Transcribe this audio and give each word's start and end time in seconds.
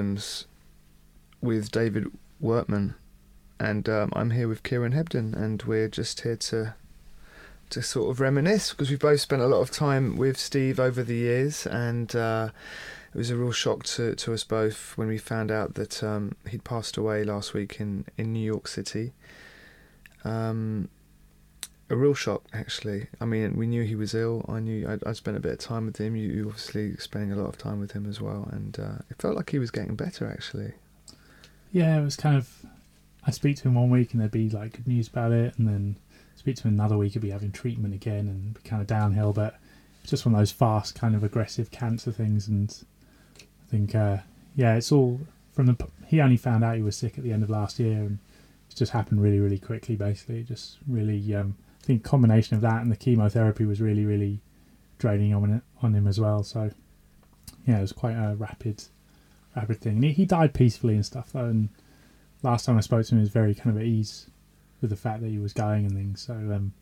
rhythms 0.00 0.46
with 1.42 1.70
David 1.70 2.06
Wertman, 2.42 2.94
and 3.58 3.86
um, 3.86 4.10
I'm 4.14 4.30
here 4.30 4.48
with 4.48 4.62
Kieran 4.62 4.92
Hebden, 4.92 5.34
and 5.34 5.62
we're 5.64 5.88
just 5.88 6.22
here 6.22 6.36
to 6.36 6.74
to 7.68 7.82
sort 7.82 8.10
of 8.10 8.18
reminisce 8.18 8.70
because 8.70 8.90
we've 8.90 8.98
both 8.98 9.20
spent 9.20 9.42
a 9.42 9.46
lot 9.46 9.60
of 9.60 9.70
time 9.70 10.16
with 10.16 10.38
Steve 10.38 10.80
over 10.80 11.02
the 11.02 11.16
years, 11.16 11.66
and 11.66 12.16
uh, 12.16 12.48
it 13.14 13.18
was 13.18 13.30
a 13.30 13.36
real 13.36 13.52
shock 13.52 13.84
to, 13.84 14.14
to 14.16 14.32
us 14.32 14.42
both 14.42 14.96
when 14.96 15.06
we 15.06 15.18
found 15.18 15.50
out 15.52 15.74
that 15.74 16.02
um, 16.02 16.34
he'd 16.48 16.64
passed 16.64 16.96
away 16.96 17.22
last 17.22 17.52
week 17.52 17.78
in, 17.78 18.06
in 18.16 18.32
New 18.32 18.44
York 18.44 18.66
City. 18.68 19.12
Um, 20.24 20.88
a 21.90 21.96
real 21.96 22.14
shock, 22.14 22.44
actually. 22.52 23.08
I 23.20 23.24
mean, 23.24 23.56
we 23.56 23.66
knew 23.66 23.82
he 23.82 23.96
was 23.96 24.14
ill. 24.14 24.44
I 24.48 24.60
knew 24.60 24.88
I'd, 24.88 25.02
I'd 25.04 25.16
spent 25.16 25.36
a 25.36 25.40
bit 25.40 25.52
of 25.52 25.58
time 25.58 25.86
with 25.86 25.98
him. 25.98 26.14
You, 26.14 26.28
you 26.28 26.46
obviously 26.46 26.96
spending 26.96 27.32
a 27.32 27.36
lot 27.36 27.48
of 27.48 27.58
time 27.58 27.80
with 27.80 27.92
him 27.92 28.06
as 28.08 28.20
well, 28.20 28.48
and 28.52 28.78
uh, 28.78 29.02
it 29.10 29.20
felt 29.20 29.36
like 29.36 29.50
he 29.50 29.58
was 29.58 29.72
getting 29.72 29.96
better, 29.96 30.30
actually. 30.30 30.72
Yeah, 31.72 32.00
it 32.00 32.04
was 32.04 32.16
kind 32.16 32.36
of. 32.36 32.48
I 33.26 33.32
speak 33.32 33.56
to 33.58 33.68
him 33.68 33.74
one 33.74 33.90
week 33.90 34.12
and 34.12 34.20
there'd 34.20 34.30
be 34.30 34.48
like 34.48 34.72
good 34.76 34.88
news 34.88 35.08
about 35.08 35.32
it, 35.32 35.58
and 35.58 35.68
then 35.68 35.96
speak 36.36 36.56
to 36.56 36.68
him 36.68 36.74
another 36.74 36.96
week, 36.96 37.12
he'd 37.12 37.22
be 37.22 37.30
having 37.30 37.52
treatment 37.52 37.92
again 37.92 38.28
and 38.28 38.54
be 38.54 38.60
kind 38.60 38.80
of 38.80 38.86
downhill. 38.86 39.32
But 39.32 39.58
it's 40.02 40.10
just 40.10 40.24
one 40.24 40.34
of 40.34 40.40
those 40.40 40.52
fast, 40.52 40.94
kind 40.94 41.16
of 41.16 41.24
aggressive 41.24 41.72
cancer 41.72 42.12
things, 42.12 42.46
and 42.46 42.74
I 43.38 43.70
think, 43.70 43.94
uh, 43.96 44.18
yeah, 44.54 44.76
it's 44.76 44.92
all 44.92 45.20
from 45.52 45.66
the. 45.66 45.76
He 46.06 46.20
only 46.20 46.36
found 46.36 46.62
out 46.62 46.76
he 46.76 46.82
was 46.82 46.96
sick 46.96 47.18
at 47.18 47.24
the 47.24 47.32
end 47.32 47.42
of 47.42 47.50
last 47.50 47.80
year, 47.80 47.98
and 47.98 48.18
it's 48.66 48.78
just 48.78 48.92
happened 48.92 49.20
really, 49.20 49.40
really 49.40 49.58
quickly. 49.58 49.96
Basically, 49.96 50.44
just 50.44 50.78
really. 50.86 51.34
Um, 51.34 51.56
I 51.82 51.86
think 51.86 52.04
combination 52.04 52.56
of 52.56 52.62
that 52.62 52.82
and 52.82 52.90
the 52.90 52.96
chemotherapy 52.96 53.64
was 53.64 53.80
really, 53.80 54.04
really 54.04 54.40
draining 54.98 55.34
on 55.34 55.50
it, 55.50 55.62
on 55.82 55.94
him 55.94 56.06
as 56.06 56.20
well. 56.20 56.42
So, 56.42 56.70
yeah, 57.66 57.78
it 57.78 57.82
was 57.82 57.92
quite 57.92 58.14
a 58.14 58.34
rapid, 58.36 58.84
rapid 59.56 59.80
thing. 59.80 59.94
And 59.96 60.04
he, 60.04 60.12
he 60.12 60.26
died 60.26 60.54
peacefully 60.54 60.94
and 60.94 61.06
stuff 61.06 61.32
though. 61.32 61.46
And 61.46 61.70
last 62.42 62.66
time 62.66 62.76
I 62.76 62.80
spoke 62.80 63.06
to 63.06 63.14
him, 63.14 63.18
he 63.18 63.22
was 63.22 63.30
very 63.30 63.54
kind 63.54 63.74
of 63.74 63.82
at 63.82 63.86
ease 63.86 64.26
with 64.80 64.90
the 64.90 64.96
fact 64.96 65.22
that 65.22 65.28
he 65.28 65.38
was 65.38 65.52
going 65.52 65.86
and 65.86 65.94
things. 65.94 66.22
So, 66.22 66.34
um, 66.34 66.72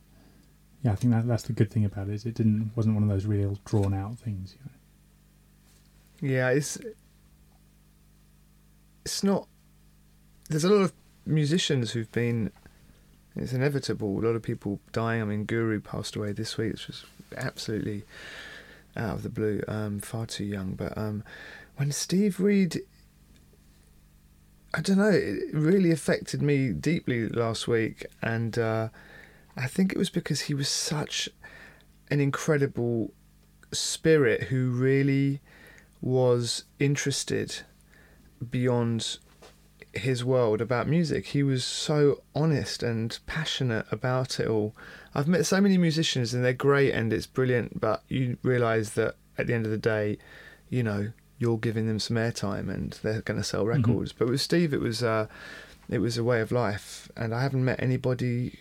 yeah, 0.83 0.93
I 0.93 0.95
think 0.95 1.13
that 1.13 1.27
that's 1.27 1.45
the 1.45 1.53
good 1.53 1.71
thing 1.71 1.85
about 1.85 2.09
it. 2.09 2.15
Is 2.15 2.27
it 2.27 2.35
didn't 2.35 2.73
wasn't 2.77 2.95
one 2.95 3.03
of 3.03 3.09
those 3.09 3.27
real 3.27 3.59
drawn 3.65 3.95
out 3.95 4.19
things. 4.19 4.55
You 4.55 6.31
know? 6.31 6.35
Yeah, 6.35 6.51
it's 6.51 6.79
it's 9.05 9.25
not. 9.25 9.49
There's 10.49 10.65
a 10.65 10.69
lot 10.69 10.83
of 10.83 10.93
musicians 11.27 11.91
who've 11.91 12.11
been 12.13 12.53
it's 13.39 13.53
inevitable. 13.53 14.19
A 14.19 14.23
lot 14.27 14.37
of 14.37 14.43
people 14.43 14.81
dying. 14.93 15.23
I 15.23 15.25
mean, 15.25 15.45
Guru 15.45 15.81
passed 15.81 16.17
away 16.17 16.33
this 16.33 16.57
week, 16.57 16.73
which 16.73 16.87
was 16.87 17.05
absolutely 17.37 18.05
out 18.97 19.15
of 19.15 19.23
the 19.23 19.29
blue, 19.29 19.63
um, 19.69 20.01
far 20.01 20.27
too 20.27 20.45
young. 20.45 20.75
But 20.75 20.97
um, 20.97 21.23
when 21.77 21.93
Steve 21.93 22.41
Reid, 22.41 22.81
I 24.75 24.81
don't 24.81 24.99
know, 24.99 25.11
it 25.11 25.53
really 25.53 25.91
affected 25.91 26.43
me 26.43 26.73
deeply 26.73 27.29
last 27.29 27.69
week, 27.69 28.07
and 28.23 28.59
uh, 28.59 28.89
I 29.57 29.67
think 29.67 29.93
it 29.93 29.99
was 29.99 30.11
because 30.11 30.43
he 30.43 30.55
was 30.55 30.69
such 30.69 31.29
an 32.11 32.21
incredible 32.21 33.13
spirit 33.73 34.45
who 34.45 34.71
really 34.71 35.41
was 36.01 36.65
interested 36.79 37.61
beyond 38.51 39.19
his 39.99 40.25
world 40.25 40.61
about 40.61 40.89
music. 40.89 41.27
He 41.27 41.43
was 41.43 41.65
so 41.65 42.23
honest 42.35 42.83
and 42.83 43.19
passionate 43.27 43.87
about 43.91 44.41
it 44.41 44.49
all. 44.49 44.75
I've 45.15 45.29
met 45.29 45.47
so 45.47 45.61
many 45.61 45.79
musicians 45.79 46.35
and 46.35 46.45
they're 46.45 46.53
great 46.53 46.93
and 46.93 47.13
it's 47.13 47.27
brilliant, 47.27 47.81
but 47.81 48.03
you 48.09 48.39
realise 48.43 48.91
that 48.91 49.17
at 49.37 49.47
the 49.47 49.55
end 49.55 49.67
of 49.67 49.71
the 49.71 49.79
day, 49.79 50.19
you 50.69 50.83
know, 50.83 51.13
you're 51.39 51.59
giving 51.59 51.87
them 51.87 51.99
some 51.99 52.17
airtime 52.17 52.73
and 52.73 52.99
they're 53.03 53.23
going 53.23 53.39
to 53.39 53.45
sell 53.45 53.65
mm-hmm. 53.65 53.83
records. 53.83 54.13
Mm-hmm. 54.13 54.25
But 54.25 54.31
with 54.31 54.41
Steve, 54.41 54.75
it 54.75 54.81
was 54.81 55.03
uh, 55.03 55.27
it 55.89 55.99
was 55.99 56.19
a 56.19 56.25
way 56.25 56.41
of 56.41 56.53
life, 56.53 57.11
and 57.17 57.35
I 57.35 57.43
haven't 57.43 57.65
met 57.65 57.83
anybody 57.83 58.59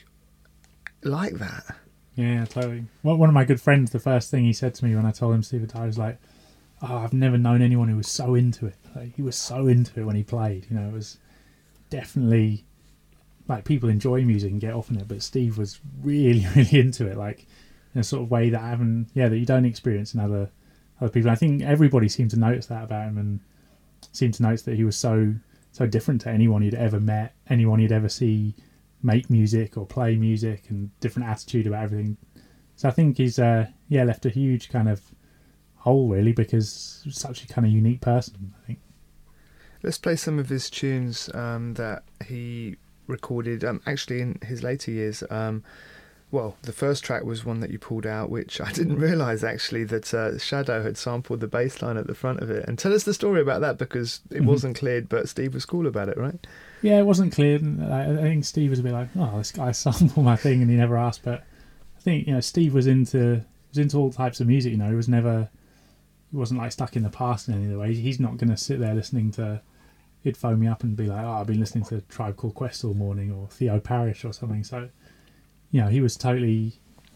like 1.03 1.33
that. 1.33 1.75
Yeah, 2.15 2.45
totally. 2.45 2.85
Well, 3.03 3.17
one 3.17 3.29
of 3.29 3.35
my 3.35 3.45
good 3.45 3.61
friends, 3.61 3.91
the 3.91 3.99
first 3.99 4.31
thing 4.31 4.45
he 4.45 4.53
said 4.53 4.73
to 4.75 4.85
me 4.85 4.95
when 4.95 5.05
I 5.05 5.11
told 5.11 5.35
him 5.35 5.43
Steve 5.43 5.67
died 5.67 5.85
was 5.85 5.97
like, 5.97 6.19
"Oh, 6.81 6.97
I've 6.97 7.13
never 7.13 7.37
known 7.37 7.61
anyone 7.61 7.89
who 7.89 7.97
was 7.97 8.07
so 8.07 8.35
into 8.35 8.67
it. 8.67 8.75
Like, 8.95 9.15
he 9.15 9.21
was 9.21 9.35
so 9.35 9.67
into 9.67 9.99
it 9.99 10.03
when 10.03 10.15
he 10.15 10.23
played. 10.23 10.67
You 10.69 10.77
know, 10.77 10.87
it 10.87 10.93
was." 10.93 11.17
Definitely 11.89 12.65
like 13.47 13.63
people 13.63 13.89
enjoy 13.89 14.23
music 14.23 14.51
and 14.51 14.59
get 14.59 14.73
off 14.73 14.91
on 14.91 14.97
it, 14.97 15.07
but 15.07 15.21
Steve 15.23 15.57
was 15.57 15.79
really, 16.01 16.45
really 16.55 16.79
into 16.79 17.07
it, 17.07 17.17
like 17.17 17.45
in 17.93 18.01
a 18.01 18.03
sort 18.03 18.23
of 18.23 18.31
way 18.31 18.49
that 18.49 18.61
I 18.61 18.69
haven't, 18.69 19.09
yeah, 19.13 19.29
that 19.29 19.37
you 19.37 19.45
don't 19.45 19.65
experience 19.65 20.13
in 20.13 20.19
other 20.19 20.49
other 20.99 21.11
people. 21.11 21.29
I 21.29 21.35
think 21.35 21.61
everybody 21.61 22.09
seemed 22.09 22.31
to 22.31 22.39
notice 22.39 22.67
that 22.67 22.83
about 22.83 23.07
him 23.07 23.17
and 23.17 23.39
seemed 24.11 24.33
to 24.35 24.43
notice 24.43 24.63
that 24.63 24.75
he 24.75 24.83
was 24.83 24.97
so 24.97 25.33
so 25.71 25.85
different 25.85 26.21
to 26.21 26.29
anyone 26.29 26.63
you'd 26.63 26.73
ever 26.73 26.99
met, 26.99 27.35
anyone 27.49 27.79
you'd 27.79 27.91
ever 27.91 28.09
see 28.09 28.55
make 29.03 29.29
music 29.29 29.77
or 29.77 29.85
play 29.85 30.15
music, 30.15 30.69
and 30.69 30.89
different 30.99 31.27
attitude 31.29 31.67
about 31.67 31.83
everything. 31.83 32.17
So 32.75 32.87
I 32.87 32.91
think 32.91 33.17
he's, 33.17 33.39
uh, 33.39 33.67
yeah, 33.89 34.03
left 34.03 34.25
a 34.25 34.29
huge 34.29 34.69
kind 34.69 34.89
of 34.89 35.01
hole 35.75 36.09
really 36.09 36.31
because 36.31 37.03
such 37.09 37.43
a 37.43 37.47
kind 37.47 37.65
of 37.65 37.71
unique 37.71 38.01
person. 38.01 38.53
I 38.61 38.67
think. 38.67 38.79
Let's 39.87 39.97
play 39.97 40.17
some 40.17 40.37
of 40.37 40.49
his 40.49 40.69
tunes 40.69 41.29
um, 41.33 41.75
that 41.75 42.03
he 42.25 42.75
recorded 43.07 43.63
um, 43.63 43.81
actually 43.85 44.19
in 44.19 44.37
his 44.43 44.61
later 44.61 44.91
years. 44.91 45.23
Um, 45.29 45.63
well, 46.29 46.57
the 46.63 46.73
first 46.73 47.05
track 47.05 47.23
was 47.23 47.45
one 47.45 47.61
that 47.61 47.69
you 47.69 47.79
pulled 47.79 48.05
out, 48.05 48.29
which 48.29 48.59
I 48.69 48.73
didn't 48.73 48.97
realise 48.97 49.45
actually 49.45 49.85
that 49.85 50.13
uh, 50.13 50.37
Shadow 50.39 50.83
had 50.83 50.97
sampled 50.97 51.39
the 51.39 51.47
bass 51.47 51.81
line 51.81 51.95
at 51.95 52.05
the 52.05 52.15
front 52.15 52.41
of 52.41 52.49
it. 52.51 52.67
And 52.67 52.77
tell 52.77 52.93
us 52.93 53.05
the 53.05 53.13
story 53.13 53.39
about 53.39 53.61
that 53.61 53.77
because 53.77 54.19
it 54.29 54.39
mm-hmm. 54.39 54.47
wasn't 54.47 54.77
cleared, 54.77 55.07
but 55.07 55.29
Steve 55.29 55.53
was 55.53 55.65
cool 55.65 55.87
about 55.87 56.09
it, 56.09 56.17
right? 56.17 56.45
Yeah, 56.81 56.99
it 56.99 57.05
wasn't 57.05 57.31
cleared. 57.31 57.63
I 57.81 58.13
think 58.17 58.43
Steve 58.43 58.71
was 58.71 58.79
a 58.79 58.83
bit 58.83 58.91
like, 58.91 59.07
"Oh, 59.15 59.37
this 59.37 59.53
guy 59.53 59.71
sampled 59.71 60.25
my 60.25 60.35
thing," 60.35 60.61
and 60.61 60.69
he 60.69 60.75
never 60.75 60.97
asked. 60.97 61.23
But 61.23 61.45
I 61.95 62.01
think 62.01 62.27
you 62.27 62.33
know, 62.33 62.41
Steve 62.41 62.73
was 62.73 62.87
into 62.87 63.41
was 63.69 63.77
into 63.77 63.95
all 63.95 64.11
types 64.11 64.41
of 64.41 64.47
music. 64.47 64.73
You 64.73 64.79
know, 64.79 64.89
he 64.89 64.97
was 64.97 65.07
never 65.07 65.47
he 66.29 66.35
wasn't 66.35 66.59
like 66.59 66.73
stuck 66.73 66.97
in 66.97 67.03
the 67.03 67.09
past 67.09 67.47
in 67.47 67.53
any 67.53 67.73
way. 67.73 67.93
He's 67.93 68.19
not 68.19 68.35
going 68.35 68.49
to 68.49 68.57
sit 68.57 68.81
there 68.81 68.93
listening 68.93 69.31
to. 69.31 69.61
He'd 70.27 70.35
phone 70.35 70.59
me 70.59 70.67
up 70.67 70.83
and 70.83 70.93
be 70.93 71.07
like, 71.07 71.23
"Oh, 71.23 71.31
I've 71.39 71.47
been 71.47 71.61
listening 71.61 71.85
to 71.85 72.01
Tribe 72.01 72.35
Called 72.35 72.53
Quest 72.53 72.83
all 72.83 72.93
morning, 72.93 73.31
or 73.31 73.47
Theo 73.47 73.79
Parrish 73.79 74.25
or 74.25 74.33
something." 74.33 74.61
So, 74.65 74.89
you 75.71 75.79
know, 75.79 75.87
he 75.87 76.01
was 76.01 76.17
totally 76.17 76.73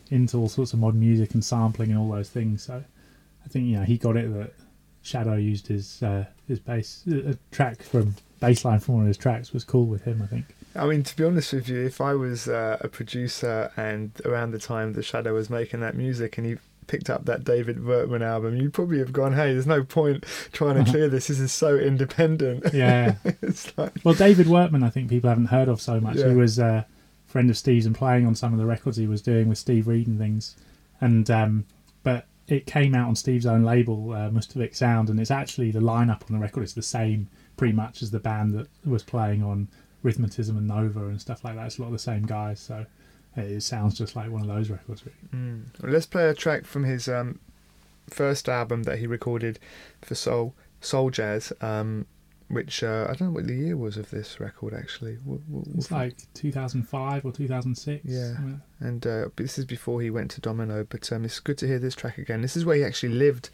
into 0.09 0.37
all 0.37 0.47
sorts 0.47 0.71
of 0.71 0.79
modern 0.79 1.01
music 1.01 1.33
and 1.33 1.43
sampling 1.43 1.89
and 1.89 1.99
all 1.99 2.09
those 2.09 2.29
things. 2.29 2.63
So, 2.63 2.81
I 3.43 3.47
think 3.49 3.65
you 3.65 3.75
know 3.75 3.83
he 3.83 3.97
got 3.97 4.15
it 4.15 4.33
that 4.33 4.53
Shadow 5.01 5.35
used 5.35 5.67
his 5.67 6.01
uh, 6.01 6.23
his 6.47 6.59
bass 6.59 7.03
uh, 7.05 7.33
track 7.51 7.83
from 7.83 8.15
bassline 8.41 8.81
from 8.81 8.95
one 8.95 9.03
of 9.03 9.07
his 9.09 9.17
tracks 9.17 9.51
was 9.51 9.65
cool 9.65 9.87
with 9.87 10.03
him. 10.03 10.21
I 10.21 10.27
think. 10.27 10.45
I 10.73 10.85
mean, 10.85 11.03
to 11.03 11.15
be 11.17 11.25
honest 11.25 11.51
with 11.51 11.67
you, 11.67 11.85
if 11.85 11.99
I 11.99 12.13
was 12.13 12.47
uh, 12.47 12.77
a 12.79 12.87
producer 12.87 13.73
and 13.75 14.13
around 14.23 14.51
the 14.51 14.59
time 14.59 14.93
that 14.93 15.03
Shadow 15.03 15.33
was 15.33 15.49
making 15.49 15.81
that 15.81 15.95
music 15.95 16.37
and 16.37 16.47
he 16.47 16.55
picked 16.91 17.09
up 17.09 17.23
that 17.23 17.45
David 17.45 17.77
Wertman 17.77 18.21
album, 18.21 18.57
you'd 18.57 18.73
probably 18.73 18.99
have 18.99 19.13
gone, 19.13 19.31
"Hey, 19.31 19.53
there's 19.53 19.65
no 19.65 19.81
point 19.81 20.25
trying 20.51 20.83
to 20.83 20.91
clear 20.91 21.07
this. 21.07 21.27
This 21.27 21.39
is 21.39 21.53
so 21.53 21.77
independent." 21.77 22.73
Yeah. 22.73 23.15
like... 23.77 23.93
Well, 24.03 24.13
David 24.13 24.47
Wertman, 24.47 24.83
I 24.83 24.89
think 24.89 25.09
people 25.09 25.29
haven't 25.29 25.47
heard 25.47 25.67
of 25.67 25.81
so 25.81 25.99
much. 25.99 26.17
Yeah. 26.17 26.29
He 26.29 26.35
was 26.35 26.57
a 26.57 26.85
friend 27.27 27.49
of 27.49 27.57
Steve's 27.57 27.85
and 27.85 27.95
playing 27.95 28.25
on 28.25 28.33
some 28.35 28.53
of 28.53 28.59
the 28.59 28.65
records 28.65 28.97
he 28.97 29.07
was 29.07 29.21
doing 29.21 29.47
with 29.47 29.57
Steve 29.57 29.87
Reid 29.87 30.07
and 30.07 30.17
things. 30.17 30.55
And 30.99 31.29
um, 31.29 31.65
but 32.03 32.25
it 32.47 32.65
came 32.65 32.95
out 32.95 33.07
on 33.07 33.15
Steve's 33.15 33.45
own 33.45 33.63
label, 33.63 34.11
uh, 34.11 34.29
Mustevic 34.29 34.75
Sound, 34.75 35.09
and 35.09 35.19
it's 35.19 35.31
actually 35.31 35.71
the 35.71 35.79
lineup 35.79 36.21
on 36.29 36.33
the 36.33 36.39
record 36.39 36.63
is 36.63 36.73
the 36.73 36.81
same 36.81 37.29
pretty 37.57 37.73
much 37.73 38.01
as 38.01 38.11
the 38.11 38.19
band 38.19 38.53
that 38.53 38.67
was 38.85 39.03
playing 39.03 39.43
on 39.43 39.67
Rhythmatism 40.03 40.57
and 40.57 40.67
Nova 40.67 41.07
and 41.07 41.21
stuff 41.21 41.43
like 41.43 41.55
that. 41.55 41.67
It's 41.67 41.77
a 41.77 41.81
lot 41.81 41.87
of 41.87 41.93
the 41.93 41.99
same 41.99 42.25
guys. 42.25 42.59
So 42.59 42.85
it 43.35 43.61
sounds 43.61 43.97
just 43.97 44.15
like 44.15 44.29
one 44.29 44.41
of 44.41 44.47
those 44.47 44.69
records. 44.69 45.03
Really. 45.05 45.43
Mm. 45.43 45.65
Well, 45.81 45.91
let's 45.91 46.05
play 46.05 46.27
a 46.27 46.33
track 46.33 46.65
from 46.65 46.83
his 46.83 47.07
um, 47.07 47.39
first 48.09 48.49
album 48.49 48.83
that 48.83 48.99
he 48.99 49.07
recorded 49.07 49.59
for 50.01 50.15
Soul 50.15 50.53
Soul 50.81 51.09
Jazz, 51.09 51.53
um, 51.61 52.05
which 52.49 52.83
uh, 52.83 53.07
I 53.09 53.13
don't 53.13 53.29
know 53.29 53.31
what 53.31 53.47
the 53.47 53.55
year 53.55 53.77
was 53.77 53.97
of 53.97 54.09
this 54.09 54.39
record 54.39 54.73
actually. 54.73 55.15
What, 55.23 55.39
what, 55.47 55.67
what 55.67 55.77
it's 55.77 55.91
like 55.91 56.15
2005 56.33 57.25
or 57.25 57.31
2006. 57.31 58.05
Yeah, 58.05 58.35
and 58.79 59.07
uh, 59.07 59.29
this 59.35 59.57
is 59.57 59.65
before 59.65 60.01
he 60.01 60.09
went 60.09 60.31
to 60.31 60.41
Domino. 60.41 60.85
But 60.87 61.11
um, 61.11 61.23
it's 61.23 61.39
good 61.39 61.57
to 61.59 61.67
hear 61.67 61.79
this 61.79 61.95
track 61.95 62.17
again. 62.17 62.41
This 62.41 62.57
is 62.57 62.65
where 62.65 62.75
he 62.75 62.83
actually 62.83 63.13
lived 63.13 63.49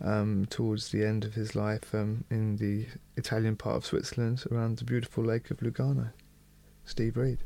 um, 0.00 0.46
towards 0.48 0.90
the 0.90 1.04
end 1.04 1.24
of 1.24 1.34
his 1.34 1.56
life 1.56 1.92
um, 1.92 2.24
in 2.30 2.56
the 2.56 2.86
Italian 3.16 3.56
part 3.56 3.76
of 3.76 3.86
Switzerland, 3.86 4.44
around 4.52 4.78
the 4.78 4.84
beautiful 4.84 5.24
lake 5.24 5.50
of 5.50 5.58
Lugano. 5.58 6.10
Steve 6.84 7.16
Reid. 7.16 7.44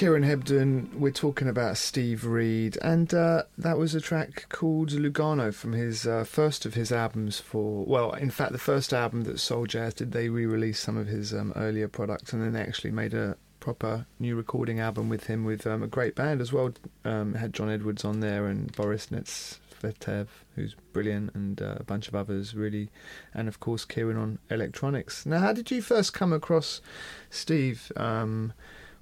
Kieran 0.00 0.22
Hebden. 0.22 0.94
We're 0.94 1.10
talking 1.10 1.46
about 1.46 1.76
Steve 1.76 2.24
Reid, 2.24 2.78
and 2.80 3.12
uh, 3.12 3.42
that 3.58 3.76
was 3.76 3.94
a 3.94 4.00
track 4.00 4.46
called 4.48 4.88
Lugano 4.88 5.52
from 5.52 5.74
his 5.74 6.06
uh, 6.06 6.24
first 6.24 6.64
of 6.64 6.72
his 6.72 6.90
albums. 6.90 7.38
For 7.38 7.84
well, 7.84 8.12
in 8.12 8.30
fact, 8.30 8.52
the 8.52 8.58
first 8.58 8.94
album 8.94 9.24
that 9.24 9.38
Soul 9.38 9.66
Jazz 9.66 9.92
did, 9.92 10.12
they 10.12 10.30
re-released 10.30 10.82
some 10.82 10.96
of 10.96 11.08
his 11.08 11.34
um, 11.34 11.52
earlier 11.54 11.86
products, 11.86 12.32
and 12.32 12.42
then 12.42 12.56
actually 12.58 12.92
made 12.92 13.12
a 13.12 13.36
proper 13.60 14.06
new 14.18 14.36
recording 14.36 14.80
album 14.80 15.10
with 15.10 15.26
him 15.26 15.44
with 15.44 15.66
um, 15.66 15.82
a 15.82 15.86
great 15.86 16.14
band 16.14 16.40
as 16.40 16.50
well. 16.50 16.72
Um, 17.04 17.34
had 17.34 17.52
John 17.52 17.68
Edwards 17.68 18.02
on 18.02 18.20
there 18.20 18.46
and 18.46 18.72
Boris 18.72 19.08
Netsvetaev, 19.08 20.28
who's 20.54 20.76
brilliant, 20.94 21.34
and 21.34 21.60
uh, 21.60 21.74
a 21.78 21.84
bunch 21.84 22.08
of 22.08 22.14
others 22.14 22.54
really, 22.54 22.88
and 23.34 23.48
of 23.48 23.60
course 23.60 23.84
Kieran 23.84 24.16
on 24.16 24.38
electronics. 24.48 25.26
Now, 25.26 25.40
how 25.40 25.52
did 25.52 25.70
you 25.70 25.82
first 25.82 26.14
come 26.14 26.32
across 26.32 26.80
Steve? 27.28 27.92
Um, 27.96 28.54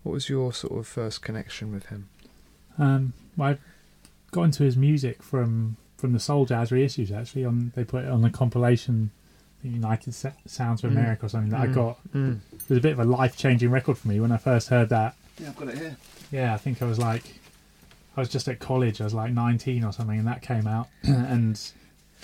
what 0.09 0.15
was 0.15 0.31
your 0.31 0.55
sort 0.55 0.79
of 0.79 0.87
first 0.87 1.21
connection 1.21 1.71
with 1.71 1.87
him? 1.87 2.09
Um, 2.79 3.13
well, 3.37 3.51
I 3.51 3.59
got 4.31 4.45
into 4.45 4.63
his 4.65 4.75
music 4.75 5.23
from 5.23 5.77
from 5.99 6.15
the 6.15 6.21
Soul 6.21 6.47
Jazz 6.47 6.71
reissues. 6.71 7.13
Actually, 7.13 7.45
on 7.45 7.73
they 7.77 7.85
put 7.85 8.05
it 8.05 8.11
on 8.11 8.23
the 8.23 8.31
compilation, 8.31 9.11
the 9.63 9.69
United 9.69 10.15
Sounds 10.15 10.83
of 10.83 10.91
Mm. 10.91 10.97
America 10.97 11.27
or 11.27 11.29
something 11.29 11.51
that 11.51 11.61
I 11.61 11.67
Mm. 11.67 11.75
got. 11.75 11.99
Mm. 12.15 12.39
It 12.55 12.69
was 12.71 12.79
a 12.79 12.81
bit 12.81 12.93
of 12.93 13.01
a 13.01 13.05
life 13.05 13.37
changing 13.37 13.71
record 13.71 13.99
for 13.99 14.09
me 14.09 14.19
when 14.19 14.33
I 14.33 14.39
first 14.39 14.69
heard 14.69 14.89
that. 14.89 15.15
Yeah, 15.39 15.49
I've 15.49 15.57
got 15.57 15.69
it 15.69 15.77
here. 15.79 15.97
Yeah, 16.33 16.55
I 16.55 16.57
think 16.57 16.81
I 16.81 16.87
was 16.87 16.99
like, 16.99 17.39
I 18.17 18.21
was 18.21 18.31
just 18.31 18.49
at 18.49 18.61
college. 18.61 19.03
I 19.03 19.05
was 19.05 19.13
like 19.15 19.31
19 19.35 19.85
or 19.85 19.93
something, 19.93 20.19
and 20.19 20.27
that 20.27 20.41
came 20.41 20.67
out, 20.67 20.89
and 21.03 21.61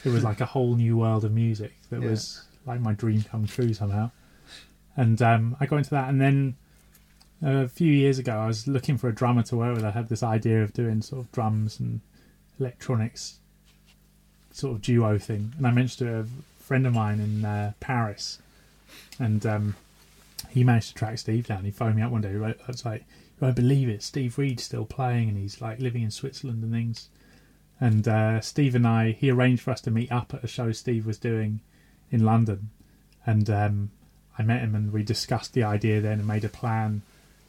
it 0.05 0.09
was 0.11 0.25
like 0.25 0.41
a 0.41 0.47
whole 0.47 0.75
new 0.75 0.97
world 0.97 1.23
of 1.27 1.33
music 1.33 1.75
that 1.91 2.01
Yeah. 2.01 2.09
was 2.09 2.45
like 2.65 2.81
my 2.81 2.95
dream 2.95 3.23
come 3.25 3.47
true 3.47 3.75
somehow. 3.75 4.11
And 4.97 5.21
um, 5.21 5.55
I 5.61 5.67
got 5.67 5.77
into 5.79 5.91
that, 5.91 6.09
and 6.09 6.19
then 6.19 6.55
a 7.45 7.69
few 7.69 7.93
years 7.93 8.19
ago, 8.19 8.39
I 8.39 8.47
was 8.47 8.67
looking 8.67 8.97
for 8.97 9.09
a 9.09 9.15
drummer 9.15 9.43
to 9.45 9.57
work 9.57 9.77
with. 9.77 9.85
I 9.85 9.91
had 9.91 10.09
this 10.09 10.23
idea 10.23 10.63
of 10.63 10.73
doing 10.73 11.03
sort 11.03 11.21
of 11.21 11.33
drums 11.33 11.79
and 11.79 12.01
electronics 12.59 13.39
sort 14.51 14.75
of 14.75 14.83
duo 14.83 15.19
thing, 15.19 15.53
and 15.57 15.67
I 15.67 15.71
mentioned 15.71 16.09
to 16.09 16.21
a 16.21 16.27
friend 16.63 16.87
of 16.87 16.95
mine 16.95 17.21
in 17.21 17.45
uh, 17.45 17.73
Paris, 17.81 18.39
and 19.19 19.45
um, 19.45 19.77
he 20.49 20.65
managed 20.65 20.89
to 20.89 20.95
track 20.95 21.19
Steve 21.19 21.47
down. 21.47 21.65
He 21.65 21.71
phoned 21.71 21.97
me 21.97 22.03
up 22.03 22.11
one 22.11 22.23
day. 22.23 22.35
I 22.35 22.55
was 22.67 22.85
like, 22.85 23.01
"You 23.01 23.47
won't 23.47 23.57
believe 23.57 23.89
it. 23.89 24.03
Steve 24.03 24.39
Reid's 24.39 24.65
still 24.65 24.87
playing, 24.87 25.29
and 25.29 25.37
he's 25.37 25.61
like 25.61 25.81
living 25.81 26.03
in 26.03 26.11
Switzerland 26.11 26.63
and 26.63 26.73
things." 26.73 27.09
And 27.81 28.07
uh, 28.09 28.41
Steve 28.41 28.75
and 28.75 28.87
I, 28.87 29.11
he 29.11 29.31
arranged 29.31 29.63
for 29.63 29.73
us 29.73 29.81
to 29.83 29.91
meet 29.91 30.11
up 30.11 30.33
at 30.33 30.45
a 30.45 30.47
show 30.47 30.73
Steve 30.73 31.05
was 31.05 31.19
doing 31.19 31.61
in 32.11 32.25
London, 32.25 32.71
and 33.27 33.51
um, 33.51 33.91
I 34.39 34.43
met 34.43 34.63
him 34.63 34.75
and 34.75 34.93
we 34.93 35.03
discussed 35.03 35.53
the 35.53 35.65
idea 35.65 36.01
then 36.01 36.21
and 36.21 36.27
made 36.27 36.45
a 36.45 36.49
plan 36.49 37.03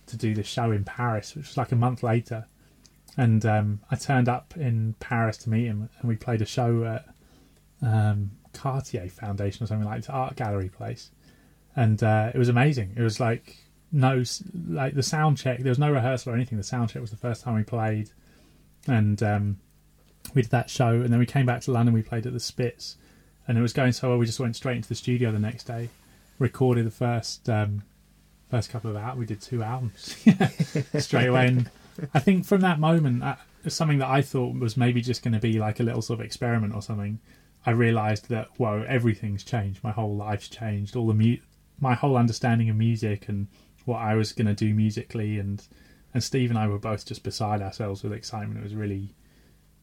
to 0.08 0.18
do 0.18 0.34
the 0.34 0.44
show 0.44 0.72
in 0.72 0.84
Paris, 0.84 1.36
which 1.36 1.48
was 1.48 1.58
like 1.58 1.72
a 1.72 1.76
month 1.76 2.04
later. 2.04 2.46
And 3.18 3.46
um, 3.46 3.80
I 3.90 3.96
turned 3.96 4.28
up 4.28 4.56
in 4.58 4.96
Paris 5.00 5.38
to 5.40 5.50
meet 5.50 5.66
him, 5.66 5.90
and 6.00 6.10
we 6.10 6.16
played 6.16 6.42
a 6.42 6.46
show 6.46 6.84
at 6.84 7.06
um, 7.82 8.32
Cartier 8.54 9.08
Foundation 9.10 9.64
or 9.64 9.68
something 9.68 9.88
like 9.88 10.04
that, 10.04 10.12
art 10.12 10.36
gallery 10.36 10.70
place, 10.70 11.12
and 11.76 12.02
uh, 12.04 12.32
it 12.34 12.38
was 12.38 12.50
amazing. 12.50 12.94
It 12.96 13.02
was 13.02 13.20
like 13.20 13.58
no, 13.92 14.24
like 14.68 14.96
the 14.96 15.04
sound 15.04 15.38
check. 15.38 15.60
There 15.60 15.70
was 15.70 15.80
no 15.80 15.92
rehearsal 15.92 16.34
or 16.34 16.36
anything. 16.36 16.58
The 16.58 16.64
sound 16.64 16.90
check 16.90 17.02
was 17.02 17.12
the 17.12 17.18
first 17.18 17.44
time 17.44 17.56
we 17.56 17.64
played, 17.64 18.10
and 18.88 19.22
um, 19.24 19.58
we 20.34 20.42
did 20.42 20.52
that 20.52 20.70
show, 20.70 20.90
and 20.90 21.12
then 21.12 21.20
we 21.20 21.26
came 21.26 21.46
back 21.46 21.62
to 21.62 21.72
London. 21.72 21.94
We 21.94 22.02
played 22.02 22.26
at 22.26 22.34
the 22.34 22.40
Spitz, 22.40 22.98
and 23.48 23.58
it 23.58 23.62
was 23.62 23.72
going 23.72 23.94
so 23.94 24.10
well. 24.10 24.18
We 24.18 24.26
just 24.26 24.40
went 24.40 24.56
straight 24.56 24.76
into 24.76 24.90
the 24.90 24.96
studio 24.96 25.32
the 25.32 25.40
next 25.40 25.66
day, 25.66 25.90
recorded 26.40 26.86
the 26.86 26.92
first 26.92 27.50
um, 27.50 27.84
first 28.56 28.70
couple 28.70 28.90
of 28.90 28.96
hours. 28.96 29.18
We 29.18 29.26
did 29.26 29.42
two 29.42 29.62
albums 29.64 30.16
straight 31.00 31.28
away, 31.28 31.48
and 31.48 31.70
I 32.14 32.20
think 32.20 32.46
from 32.46 32.62
that 32.62 32.80
moment, 32.80 33.22
uh, 33.22 33.36
something 33.68 33.98
that 33.98 34.10
I 34.10 34.22
thought 34.22 34.58
was 34.58 34.78
maybe 34.78 35.02
just 35.02 35.24
going 35.24 35.34
to 35.34 35.42
be 35.42 35.60
like 35.60 35.82
a 35.82 35.84
little 35.84 36.02
sort 36.02 36.22
of 36.22 36.26
experiment 36.26 36.74
or 36.74 36.82
something. 36.82 37.20
I 37.66 37.72
realised 37.72 38.30
that 38.30 38.48
whoa, 38.58 38.86
everything's 38.88 39.44
changed. 39.44 39.84
My 39.84 39.92
whole 39.92 40.16
life's 40.16 40.48
changed. 40.48 40.96
All 40.96 41.08
the 41.08 41.14
mu- 41.14 41.42
my 41.82 41.96
whole 41.96 42.16
understanding 42.16 42.70
of 42.70 42.78
music 42.78 43.28
and 43.28 43.48
what 43.84 43.98
I 43.98 44.16
was 44.16 44.32
going 44.32 44.48
to 44.48 44.54
do 44.54 44.74
musically, 44.74 45.38
and 45.38 45.62
and 46.14 46.24
Steve 46.24 46.50
and 46.50 46.58
I 46.58 46.70
were 46.70 46.80
both 46.80 47.06
just 47.06 47.24
beside 47.24 47.62
ourselves 47.62 48.04
with 48.04 48.14
excitement. 48.14 48.62
It 48.62 48.64
was 48.64 48.76
really, 48.76 49.14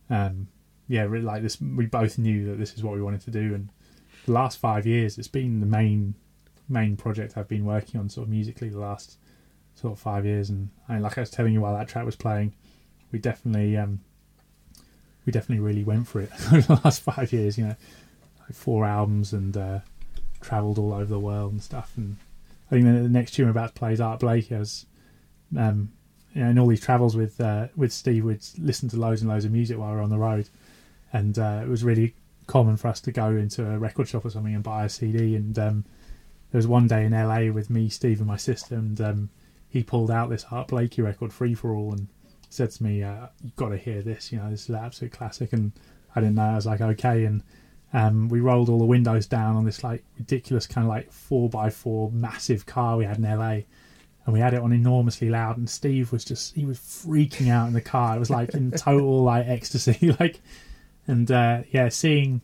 um, 0.09 0.49
yeah, 0.89 1.03
really 1.03 1.27
like 1.27 1.43
this. 1.43 1.61
We 1.61 1.85
both 1.85 2.17
knew 2.17 2.47
that 2.47 2.59
this 2.59 2.73
is 2.73 2.83
what 2.83 2.95
we 2.95 3.03
wanted 3.03 3.21
to 3.23 3.31
do, 3.31 3.55
and 3.55 3.69
the 4.25 4.33
last 4.33 4.59
five 4.59 4.87
years, 4.87 5.19
it's 5.19 5.29
been 5.29 5.61
the 5.61 5.67
main 5.67 6.15
main 6.73 6.97
project 6.97 7.37
I've 7.37 7.49
been 7.49 7.65
working 7.65 8.01
on, 8.01 8.09
sort 8.09 8.27
of 8.27 8.31
musically, 8.31 8.69
the 8.69 8.81
last 8.81 9.19
sort 9.75 9.93
of 9.93 9.99
five 9.99 10.25
years. 10.25 10.51
And 10.51 10.71
I 10.89 10.99
like 10.99 11.19
I 11.19 11.23
was 11.23 11.31
telling 11.31 11.53
you 11.53 11.61
while 11.61 11.77
that 11.77 11.89
track 11.89 12.05
was 12.05 12.17
playing, 12.17 12.55
we 13.13 13.19
definitely 13.19 13.77
um, 13.77 14.01
we 15.27 15.33
definitely 15.33 15.65
really 15.65 15.85
went 15.85 16.09
for 16.09 16.21
it 16.21 16.31
over 16.53 16.75
the 16.75 16.81
last 16.85 17.03
five 17.03 17.33
years. 17.33 17.59
You 17.59 17.65
know, 17.65 17.77
like 18.41 18.55
four 18.55 18.85
albums 18.85 19.33
and 19.33 19.57
uh, 19.57 19.81
travelled 20.41 20.79
all 20.79 20.93
over 20.93 21.05
the 21.05 21.21
world 21.21 21.53
and 21.53 21.63
stuff. 21.63 21.93
And 21.97 22.17
I 22.71 22.75
think 22.75 22.85
the 22.85 23.09
next 23.09 23.33
tune 23.33 23.47
we're 23.47 23.51
about 23.51 23.75
to 23.75 23.79
play 23.79 23.93
is 23.93 24.01
Art 24.01 24.21
Blakey. 24.21 24.57
I 24.57 24.65
um, 25.59 25.93
you 26.35 26.43
know, 26.43 26.51
in 26.51 26.59
all 26.59 26.67
these 26.67 26.81
travels 26.81 27.17
with 27.17 27.41
uh, 27.41 27.69
with 27.77 27.93
Steve, 27.93 28.25
we'd 28.25 28.45
listen 28.59 28.89
to 28.91 28.97
loads 28.97 29.21
and 29.21 29.31
loads 29.31 29.45
of 29.45 29.53
music 29.53 29.79
while 29.79 29.91
we 29.91 29.97
were 29.97 30.03
on 30.03 30.11
the 30.11 30.19
road, 30.19 30.49
and 31.13 31.39
uh, 31.39 31.61
it 31.63 31.69
was 31.69 31.85
really 31.85 32.15
common 32.47 32.77
for 32.77 32.89
us 32.89 33.01
to 33.01 33.13
go 33.13 33.29
into 33.29 33.65
a 33.71 33.79
record 33.79 34.09
shop 34.09 34.25
or 34.25 34.31
something 34.31 34.55
and 34.55 34.65
buy 34.65 34.85
a 34.85 34.89
CD. 34.89 35.37
And 35.37 35.59
um, 35.59 35.85
there 36.53 36.59
was 36.59 36.67
one 36.67 36.87
day 36.87 37.07
in 37.07 37.13
LA 37.13 37.51
with 37.51 37.71
me, 37.71 37.89
Steve, 37.89 38.19
and 38.19 38.29
my 38.29 38.37
sister, 38.37 38.75
and 38.75 39.01
um, 39.01 39.31
he 39.71 39.83
pulled 39.83 40.11
out 40.11 40.29
this 40.29 40.45
Art 40.51 40.69
Blakey 40.69 41.01
record, 41.01 41.33
Free 41.33 41.55
for 41.55 41.75
All, 41.75 41.93
and 41.93 42.09
said 42.51 42.71
to 42.73 42.83
me, 42.83 43.03
uh, 43.03 43.29
"You've 43.43 43.57
got 43.57 43.71
to 43.71 43.79
hear 43.79 44.03
this. 44.03 44.31
You 44.31 44.39
know, 44.39 44.51
this 44.51 44.65
is 44.65 44.69
an 44.69 44.75
absolute 44.75 45.13
classic." 45.13 45.55
And 45.55 45.73
I 46.15 46.21
didn't 46.21 46.35
know. 46.35 46.43
I 46.43 46.55
was 46.55 46.67
like, 46.67 46.83
"Okay." 46.83 47.25
And 47.25 47.43
um, 47.95 48.29
we 48.29 48.41
rolled 48.41 48.69
all 48.69 48.79
the 48.79 48.85
windows 48.85 49.27
down 49.27 49.57
on 49.57 49.65
this 49.65 49.83
like 49.83 50.05
ridiculous 50.19 50.67
kind 50.67 50.85
of 50.85 50.91
like 50.91 51.11
four 51.11 51.49
by 51.49 51.71
four 51.71 52.11
massive 52.13 52.67
car 52.67 52.99
we 52.99 53.07
had 53.07 53.17
in 53.17 53.25
LA, 53.25 53.61
and 54.27 54.35
we 54.35 54.41
had 54.41 54.53
it 54.53 54.61
on 54.61 54.75
enormously 54.75 55.31
loud. 55.31 55.57
And 55.57 55.71
Steve 55.71 56.13
was 56.13 56.23
just 56.23 56.55
he 56.55 56.67
was 56.67 56.79
freaking 56.79 57.49
out 57.49 57.67
in 57.67 57.73
the 57.73 57.81
car. 57.81 58.17
It 58.17 58.19
was 58.19 58.31
like 58.31 58.51
in 58.51 58.71
total 58.73 59.23
like 59.23 59.47
ecstasy, 59.49 60.15
like, 60.21 60.43
and 61.07 61.31
uh, 61.31 61.63
yeah, 61.71 61.89
seeing 61.89 62.43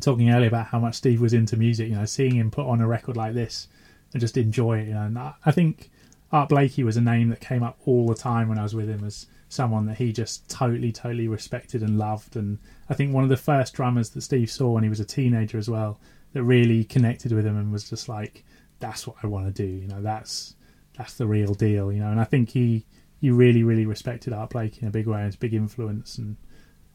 talking 0.00 0.30
earlier 0.30 0.48
about 0.48 0.66
how 0.66 0.78
much 0.78 0.96
Steve 0.96 1.20
was 1.20 1.32
into 1.32 1.56
music, 1.56 1.88
you 1.88 1.94
know, 1.94 2.04
seeing 2.04 2.36
him 2.36 2.50
put 2.50 2.66
on 2.66 2.80
a 2.80 2.86
record 2.86 3.16
like 3.16 3.34
this 3.34 3.68
and 4.12 4.20
just 4.20 4.36
enjoy 4.36 4.78
it, 4.78 4.88
you 4.88 4.94
know, 4.94 5.02
and 5.02 5.18
I, 5.18 5.50
think 5.50 5.90
Art 6.30 6.48
Blakey 6.48 6.84
was 6.84 6.96
a 6.96 7.00
name 7.00 7.28
that 7.30 7.40
came 7.40 7.62
up 7.62 7.78
all 7.86 8.06
the 8.06 8.14
time 8.14 8.48
when 8.48 8.58
I 8.58 8.62
was 8.62 8.74
with 8.74 8.88
him 8.88 9.04
as 9.04 9.26
someone 9.48 9.86
that 9.86 9.98
he 9.98 10.12
just 10.12 10.48
totally, 10.48 10.92
totally 10.92 11.28
respected 11.28 11.82
and 11.82 11.98
loved. 11.98 12.36
And 12.36 12.58
I 12.88 12.94
think 12.94 13.12
one 13.12 13.24
of 13.24 13.30
the 13.30 13.36
first 13.36 13.74
drummers 13.74 14.10
that 14.10 14.22
Steve 14.22 14.50
saw 14.50 14.70
when 14.70 14.82
he 14.82 14.88
was 14.88 15.00
a 15.00 15.04
teenager 15.04 15.58
as 15.58 15.68
well 15.68 16.00
that 16.32 16.42
really 16.42 16.84
connected 16.84 17.32
with 17.32 17.46
him 17.46 17.56
and 17.56 17.72
was 17.72 17.88
just 17.88 18.08
like, 18.08 18.44
that's 18.80 19.06
what 19.06 19.16
I 19.22 19.26
want 19.26 19.46
to 19.46 19.52
do, 19.52 19.70
you 19.70 19.86
know, 19.86 20.02
that's 20.02 20.56
that's 20.96 21.14
the 21.14 21.26
real 21.26 21.54
deal, 21.54 21.90
you 21.92 22.00
know. 22.00 22.10
And 22.10 22.20
I 22.20 22.24
think 22.24 22.50
he 22.50 22.84
he 23.20 23.30
really, 23.30 23.62
really 23.62 23.86
respected 23.86 24.32
Art 24.32 24.50
Blakey 24.50 24.80
in 24.82 24.88
a 24.88 24.90
big 24.90 25.06
way 25.06 25.18
and 25.18 25.26
his 25.26 25.36
big 25.36 25.54
influence. 25.54 26.18
And 26.18 26.36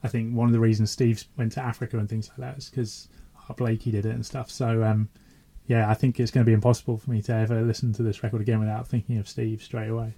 I 0.04 0.08
think 0.08 0.36
one 0.36 0.48
of 0.48 0.54
the 0.54 0.60
reasons 0.60 0.92
Steve 0.92 1.24
went 1.38 1.52
to 1.54 1.62
Africa 1.62 1.98
and 1.98 2.08
things 2.10 2.30
like 2.30 2.38
that 2.38 2.58
is 2.58 2.70
because 2.70 3.08
Blakey 3.56 3.92
did 3.92 4.06
it 4.06 4.14
and 4.14 4.26
stuff. 4.26 4.52
So 4.52 4.84
um, 4.84 5.10
yeah, 5.68 5.90
I 5.90 5.94
think 5.94 6.20
it's 6.20 6.32
going 6.32 6.46
to 6.46 6.50
be 6.50 6.54
impossible 6.54 6.98
for 6.98 7.12
me 7.12 7.22
to 7.24 7.34
ever 7.34 7.62
listen 7.62 7.94
to 7.94 8.04
this 8.04 8.24
record 8.24 8.42
again 8.42 8.60
without 8.60 8.88
thinking 8.88 9.18
of 9.18 9.28
Steve 9.28 9.62
straight 9.62 9.90
away. 9.90 10.14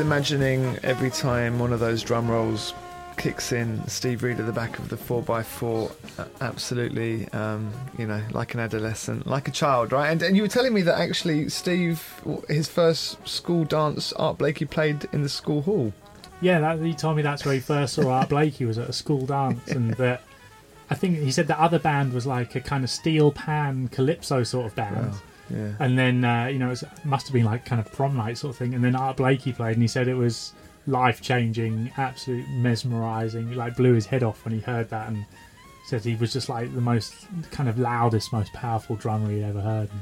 Just 0.00 0.06
imagining 0.06 0.78
every 0.82 1.10
time 1.10 1.58
one 1.58 1.74
of 1.74 1.80
those 1.80 2.02
drum 2.02 2.30
rolls 2.30 2.72
kicks 3.18 3.52
in, 3.52 3.86
Steve 3.86 4.22
Reid 4.22 4.40
at 4.40 4.46
the 4.46 4.52
back 4.52 4.78
of 4.78 4.88
the 4.88 4.96
4x4, 4.96 5.92
uh, 6.18 6.24
absolutely, 6.40 7.28
um, 7.32 7.70
you 7.98 8.06
know, 8.06 8.22
like 8.30 8.54
an 8.54 8.60
adolescent, 8.60 9.26
like 9.26 9.46
a 9.46 9.50
child, 9.50 9.92
right? 9.92 10.08
And, 10.08 10.22
and 10.22 10.36
you 10.38 10.42
were 10.42 10.48
telling 10.48 10.72
me 10.72 10.80
that 10.80 10.98
actually 10.98 11.50
Steve, 11.50 12.02
his 12.48 12.66
first 12.66 13.28
school 13.28 13.64
dance, 13.66 14.14
Art 14.14 14.38
Blakey 14.38 14.64
played 14.64 15.06
in 15.12 15.22
the 15.22 15.28
school 15.28 15.60
hall. 15.60 15.92
Yeah, 16.40 16.60
that, 16.60 16.80
he 16.80 16.94
told 16.94 17.16
me 17.16 17.20
that's 17.20 17.44
where 17.44 17.52
he 17.52 17.60
first 17.60 17.92
saw 17.92 18.08
Art 18.08 18.30
Blakey 18.30 18.64
was 18.64 18.78
at 18.78 18.88
a 18.88 18.94
school 18.94 19.26
dance, 19.26 19.68
and 19.68 19.92
that 19.98 20.22
I 20.88 20.94
think 20.94 21.18
he 21.18 21.30
said 21.30 21.46
the 21.46 21.60
other 21.60 21.78
band 21.78 22.14
was 22.14 22.26
like 22.26 22.54
a 22.54 22.60
kind 22.62 22.84
of 22.84 22.88
steel 22.88 23.32
pan 23.32 23.88
calypso 23.88 24.44
sort 24.44 24.64
of 24.64 24.74
band. 24.74 25.12
Wow. 25.12 25.18
Yeah. 25.50 25.72
And 25.78 25.98
then 25.98 26.24
uh, 26.24 26.46
you 26.46 26.58
know 26.58 26.70
it 26.70 26.82
must 27.04 27.26
have 27.26 27.34
been 27.34 27.44
like 27.44 27.64
kind 27.64 27.80
of 27.80 27.92
prom 27.92 28.16
night 28.16 28.38
sort 28.38 28.52
of 28.52 28.58
thing. 28.58 28.74
And 28.74 28.84
then 28.84 28.94
Art 28.94 29.16
Blakey 29.16 29.52
played, 29.52 29.74
and 29.74 29.82
he 29.82 29.88
said 29.88 30.08
it 30.08 30.14
was 30.14 30.52
life 30.86 31.20
changing, 31.20 31.92
absolute 31.96 32.48
mesmerising. 32.50 33.48
He, 33.48 33.54
Like 33.54 33.76
blew 33.76 33.94
his 33.94 34.06
head 34.06 34.22
off 34.22 34.44
when 34.44 34.54
he 34.54 34.60
heard 34.60 34.90
that, 34.90 35.08
and 35.08 35.24
said 35.86 36.04
he 36.04 36.14
was 36.14 36.32
just 36.32 36.48
like 36.48 36.72
the 36.74 36.80
most 36.80 37.14
kind 37.50 37.68
of 37.68 37.78
loudest, 37.78 38.32
most 38.32 38.52
powerful 38.52 38.96
drummer 38.96 39.30
he'd 39.30 39.42
ever 39.42 39.60
heard. 39.60 39.90
And 39.90 40.00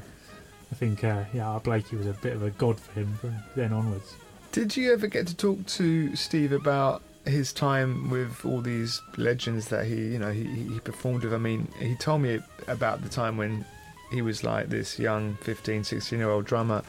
I 0.71 0.75
think 0.75 1.03
uh, 1.03 1.25
yeah, 1.33 1.49
Art 1.49 1.65
Blakey 1.65 1.97
was 1.97 2.07
a 2.07 2.13
bit 2.13 2.35
of 2.35 2.43
a 2.43 2.51
god 2.51 2.79
for 2.79 2.93
him 3.01 3.15
from 3.15 3.37
then 3.57 3.73
onwards. 3.73 4.15
Did 4.53 4.77
you 4.77 4.93
ever 4.93 5.07
get 5.07 5.27
to 5.29 5.37
talk 5.37 5.65
to 5.67 6.15
Steve 6.17 6.53
about 6.53 7.03
his 7.27 7.53
time 7.53 8.09
with 8.09 8.45
all 8.45 8.61
these 8.61 9.01
legends 9.17 9.69
that 9.69 9.87
he, 9.87 9.95
you 9.95 10.19
know, 10.19 10.33
he, 10.33 10.45
he 10.45 10.81
performed 10.81 11.25
with? 11.25 11.35
I 11.35 11.39
mean, 11.39 11.69
he 11.79 11.95
told 11.95 12.23
me 12.23 12.41
about 12.67 13.03
the 13.03 13.09
time 13.09 13.37
when 13.37 13.65
he 14.11 14.23
was 14.23 14.43
like 14.45 14.69
this 14.69 14.99
young 14.99 15.37
15, 15.43 15.85
16 15.85 16.19
year 16.19 16.31
old 16.31 16.45
drummer. 16.45 16.83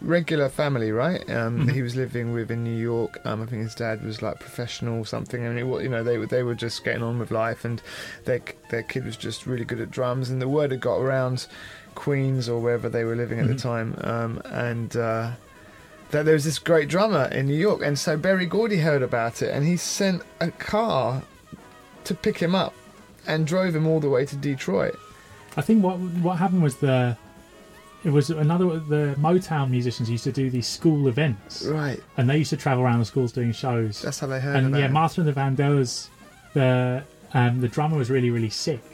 Regular 0.00 0.48
family, 0.48 0.92
right? 0.92 1.28
Um, 1.28 1.66
Mhm. 1.66 1.72
He 1.72 1.82
was 1.82 1.96
living 1.96 2.32
with 2.32 2.52
in 2.52 2.62
New 2.62 2.76
York. 2.76 3.18
Um, 3.24 3.42
I 3.42 3.46
think 3.46 3.62
his 3.62 3.74
dad 3.74 4.04
was 4.04 4.22
like 4.22 4.38
professional 4.38 5.00
or 5.00 5.04
something, 5.06 5.44
and 5.44 5.58
it, 5.58 5.66
you 5.82 5.88
know 5.88 6.04
they 6.04 6.18
were 6.18 6.26
they 6.26 6.44
were 6.44 6.54
just 6.54 6.84
getting 6.84 7.02
on 7.02 7.18
with 7.18 7.32
life, 7.32 7.64
and 7.64 7.82
their 8.24 8.40
their 8.70 8.84
kid 8.84 9.04
was 9.04 9.16
just 9.16 9.44
really 9.44 9.64
good 9.64 9.80
at 9.80 9.90
drums, 9.90 10.30
and 10.30 10.40
the 10.40 10.46
word 10.46 10.70
had 10.70 10.80
got 10.80 10.98
around 10.98 11.48
Queens 11.96 12.48
or 12.48 12.60
wherever 12.60 12.88
they 12.88 13.02
were 13.02 13.16
living 13.16 13.40
at 13.40 13.46
Mhm. 13.46 13.48
the 13.48 13.54
time, 13.56 13.96
um, 14.02 14.40
and 14.44 14.96
uh, 14.96 15.32
that 16.12 16.24
there 16.24 16.34
was 16.34 16.44
this 16.44 16.60
great 16.60 16.88
drummer 16.88 17.24
in 17.32 17.46
New 17.46 17.56
York, 17.58 17.82
and 17.84 17.98
so 17.98 18.16
Berry 18.16 18.46
Gordy 18.46 18.78
heard 18.78 19.02
about 19.02 19.42
it, 19.42 19.50
and 19.52 19.66
he 19.66 19.76
sent 19.76 20.22
a 20.40 20.52
car 20.52 21.22
to 22.04 22.14
pick 22.14 22.38
him 22.38 22.54
up, 22.54 22.72
and 23.26 23.48
drove 23.48 23.74
him 23.74 23.84
all 23.88 23.98
the 23.98 24.08
way 24.08 24.24
to 24.26 24.36
Detroit. 24.36 24.96
I 25.58 25.60
think 25.60 25.82
what 25.82 25.98
what 25.98 26.38
happened 26.38 26.62
was 26.62 26.76
the 26.76 27.16
it 28.04 28.10
was 28.10 28.30
another 28.30 28.78
the 28.78 29.16
Motown 29.18 29.70
musicians 29.70 30.08
used 30.08 30.22
to 30.24 30.32
do 30.32 30.50
these 30.50 30.68
school 30.68 31.08
events, 31.08 31.64
Right, 31.64 32.00
and 32.16 32.30
they 32.30 32.38
used 32.38 32.50
to 32.50 32.56
travel 32.56 32.84
around 32.84 33.00
the 33.00 33.04
schools 33.04 33.32
doing 33.32 33.50
shows. 33.52 34.00
that's 34.00 34.20
how 34.20 34.28
they 34.28 34.38
heard 34.40 34.56
and 34.56 34.68
about 34.68 34.78
yeah, 34.78 34.86
it. 34.86 34.92
Martha 34.92 35.20
and 35.20 35.28
the 35.28 35.32
Vandellas, 35.32 36.08
the 36.54 37.02
um, 37.34 37.60
the 37.60 37.68
drummer 37.68 37.96
was 37.98 38.08
really 38.08 38.30
really 38.30 38.50
sick, 38.50 38.84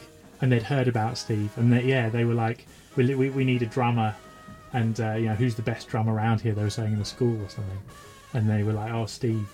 and 0.41 0.51
they'd 0.51 0.63
heard 0.63 0.89
about 0.89 1.19
Steve, 1.19 1.53
and 1.57 1.71
they, 1.73 1.83
yeah, 1.85 2.09
they 2.09 2.25
were 2.25 2.35
like, 2.47 2.67
we, 2.97 3.15
we 3.15 3.29
we 3.29 3.45
need 3.45 3.63
a 3.63 3.67
drummer, 3.67 4.15
and 4.73 4.99
uh, 5.01 5.13
you 5.13 5.27
know 5.27 5.35
who's 5.35 5.55
the 5.55 5.63
best 5.63 5.89
drummer 5.89 6.15
around 6.15 6.41
here? 6.41 6.55
They 6.55 6.63
were 6.63 6.71
saying 6.71 6.95
in 6.95 6.99
the 6.99 7.05
school 7.05 7.37
or 7.43 7.49
something, 7.51 7.81
and 8.33 8.49
they 8.49 8.63
were 8.63 8.73
like, 8.73 8.91
oh 8.91 9.05
Steve, 9.05 9.47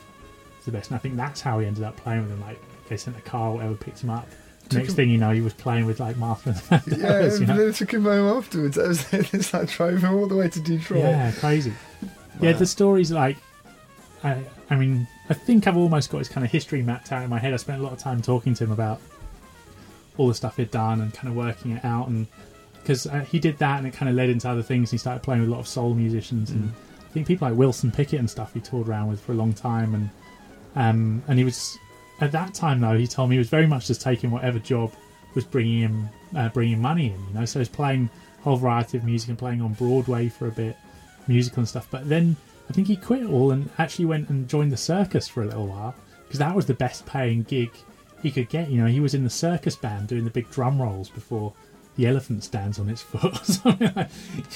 is 0.60 0.64
the 0.64 0.70
best. 0.70 0.90
And 0.90 0.96
I 0.96 1.00
think 1.00 1.16
that's 1.16 1.40
how 1.40 1.58
he 1.58 1.66
ended 1.66 1.82
up 1.82 1.96
playing 1.96 2.20
with 2.20 2.30
them. 2.30 2.40
Like 2.40 2.60
they 2.88 2.96
sent 2.96 3.18
a 3.18 3.22
car, 3.22 3.48
or 3.48 3.54
whatever, 3.56 3.74
picked 3.74 4.00
him 4.04 4.10
up. 4.10 4.28
Next 4.72 4.94
thing 4.94 5.11
you 5.11 5.18
know, 5.18 5.30
he 5.33 5.40
was 5.40 5.52
playing 5.54 5.87
with 5.87 6.00
like 6.00 6.16
Martha 6.16 6.50
and 6.70 6.83
the 6.85 6.96
Yeah, 6.96 7.20
you 7.24 7.37
and 7.37 7.48
know? 7.48 7.66
they 7.66 7.72
took 7.72 7.92
him 7.92 8.04
home 8.04 8.37
afterwards. 8.38 8.76
That 8.80 8.88
was 8.88 9.12
it's 9.12 9.52
like 9.52 9.68
drove 9.68 10.02
him 10.02 10.14
all 10.14 10.26
the 10.26 10.37
way 10.37 10.48
to 10.48 10.61
Detroit. 10.61 11.00
Yeah, 11.00 11.33
crazy. 11.33 11.72
Yeah, 12.40 12.52
the 12.52 12.66
stories 12.66 13.11
like, 13.11 13.37
I, 14.24 14.42
I 14.70 14.76
mean, 14.76 15.06
I 15.28 15.35
think 15.35 15.66
I've 15.66 15.76
almost 15.76 16.11
got 16.11 16.18
his 16.18 16.28
kind 16.28 16.44
of 16.44 16.50
history 16.50 16.83
mapped 16.83 17.12
out 17.12 17.22
in 17.22 17.30
my 17.30 17.38
head. 17.38 17.52
I 17.52 17.56
spent 17.56 17.80
a 17.80 17.83
lot 17.85 17.92
of 17.92 17.98
time 17.98 18.22
talking 18.22 18.54
to 18.54 18.64
him 18.64 18.72
about 18.72 19.00
all 20.16 20.28
the 20.28 20.35
stuff 20.35 20.56
he'd 20.56 20.70
done 20.70 21.00
and 21.00 21.12
kind 21.12 21.28
of 21.28 21.35
working 21.35 21.72
it 21.72 21.85
out, 21.85 22.09
and 22.09 22.26
because 22.83 23.06
uh, 23.06 23.20
he 23.20 23.38
did 23.38 23.59
that, 23.59 23.78
and 23.78 23.87
it 23.87 23.92
kind 23.92 24.09
of 24.09 24.14
led 24.14 24.30
into 24.30 24.48
other 24.48 24.62
things. 24.62 24.90
He 24.90 24.98
started 24.98 25.22
playing 25.22 25.40
with 25.42 25.50
a 25.50 25.52
lot 25.52 25.61
of 25.61 25.68
soul 25.68 25.94
musicians, 25.94 26.50
and 26.50 26.72
I 26.98 27.12
think 27.12 27.26
people 27.26 27.48
like 27.48 27.56
Wilson 27.56 27.90
Pickett 27.90 28.18
and 28.20 28.30
stuff 28.30 28.54
he 28.54 28.61
toured 28.61 28.88
around 28.88 29.09
with 29.09 29.20
for 29.20 29.33
a 29.33 29.35
long 29.35 29.52
time, 29.52 29.94
and 29.94 30.11
um, 30.76 31.22
and 31.28 31.38
he 31.38 31.44
was 31.44 31.76
at 32.20 32.33
that 32.33 32.54
time 32.54 32.80
though 32.80 32.96
he 32.96 33.06
told 33.06 33.30
me 33.30 33.37
he 33.37 33.38
was 33.38 33.48
very 33.48 33.66
much 33.66 33.87
just 33.87 34.00
taking 34.00 34.30
whatever 34.30 34.59
job 34.59 34.92
was 35.35 35.44
bringing 35.44 35.80
him 35.80 36.09
uh, 36.37 36.48
bringing 36.48 36.80
money 36.80 37.06
in, 37.06 37.26
you 37.28 37.35
know. 37.35 37.44
So 37.44 37.59
he 37.59 37.61
was 37.61 37.68
playing 37.68 38.11
a 38.40 38.42
whole 38.42 38.56
variety 38.56 38.98
of 38.98 39.04
music 39.04 39.28
and 39.28 39.38
playing 39.38 39.61
on 39.61 39.74
Broadway 39.74 40.28
for 40.28 40.48
a 40.48 40.52
bit, 40.52 40.76
musical 41.26 41.61
and 41.61 41.68
stuff. 41.68 41.88
But 41.90 42.09
then 42.09 42.37
I 42.68 42.72
think 42.72 42.87
he 42.87 42.96
quit 42.96 43.22
it 43.22 43.30
all 43.30 43.50
and 43.52 43.70
actually 43.78 44.06
went 44.06 44.28
and 44.28 44.48
joined 44.48 44.72
the 44.72 44.76
circus 44.76 45.28
for 45.28 45.42
a 45.42 45.46
little 45.46 45.66
while 45.66 45.94
because 46.24 46.38
that 46.38 46.54
was 46.54 46.66
the 46.66 46.74
best 46.74 47.06
paying 47.06 47.42
gig 47.42 47.70
he 48.22 48.30
could 48.30 48.48
get. 48.48 48.70
You 48.70 48.83
know, 48.83 48.87
he 48.87 49.00
was 49.00 49.14
in 49.14 49.24
the 49.24 49.30
circus 49.30 49.76
band 49.76 50.09
doing 50.09 50.24
the 50.24 50.30
big 50.30 50.50
drum 50.50 50.80
rolls 50.80 51.09
before 51.09 51.52
the 51.96 52.06
elephant 52.06 52.44
stands 52.44 52.78
on 52.78 52.88
its 52.88 53.02
foot, 53.02 53.64
like, 53.64 54.09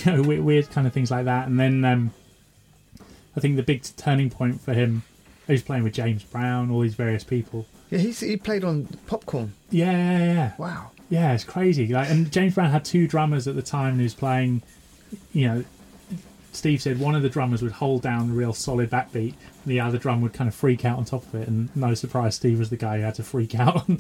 you 0.05 0.12
know, 0.12 0.22
weird, 0.22 0.40
weird 0.40 0.70
kind 0.70 0.87
of 0.87 0.92
things 0.92 1.11
like 1.11 1.24
that. 1.24 1.48
And 1.48 1.59
then 1.59 1.85
um, 1.85 2.12
I 3.37 3.40
think 3.40 3.57
the 3.57 3.62
big 3.62 3.83
turning 3.96 4.31
point 4.31 4.61
for 4.61 4.72
him, 4.72 5.03
he 5.46 5.52
was 5.52 5.62
playing 5.62 5.85
with 5.85 5.92
James 5.92 6.22
Brown, 6.24 6.70
all 6.70 6.80
these 6.80 6.94
various 6.94 7.24
people. 7.24 7.66
Yeah, 7.90 7.98
he's, 7.98 8.20
he 8.20 8.37
played 8.37 8.64
on 8.64 8.87
Popcorn. 9.07 9.54
Yeah, 9.70 9.92
yeah, 9.92 10.24
yeah. 10.24 10.52
Wow. 10.59 10.90
Yeah, 11.11 11.33
it's 11.33 11.44
crazy. 11.44 11.87
Like, 11.88 12.11
and 12.11 12.30
James 12.33 12.54
Brown 12.54 12.70
had 12.70 12.85
two 12.85 13.07
drummers 13.07 13.46
at 13.46 13.54
the 13.54 13.62
time, 13.62 13.90
and 13.90 14.00
he 14.00 14.04
was 14.04 14.14
playing. 14.14 14.62
You 15.33 15.48
know, 15.48 15.64
Steve 16.52 16.80
said 16.80 16.98
one 16.98 17.14
of 17.14 17.22
the 17.22 17.28
drummers 17.28 17.62
would 17.62 17.72
hold 17.72 18.02
down 18.02 18.28
the 18.28 18.35
real 18.35 18.54
solid 18.54 18.90
backbeat, 18.90 19.35
and 19.35 19.66
the 19.66 19.80
other 19.80 19.98
drum 19.98 20.22
would 20.22 20.33
kind 20.33 20.48
of 20.48 20.54
freak 20.54 20.85
out 20.85 20.98
on 20.98 21.04
top 21.04 21.24
of 21.24 21.35
it. 21.35 21.46
And 21.46 21.74
no 21.76 21.94
surprise, 21.94 22.37
Steve 22.37 22.59
was 22.59 22.70
the 22.70 22.76
guy 22.76 22.98
who 22.98 23.02
had 23.02 23.14
to 23.16 23.22
freak 23.22 23.54
out 23.59 23.88
on, 23.88 23.98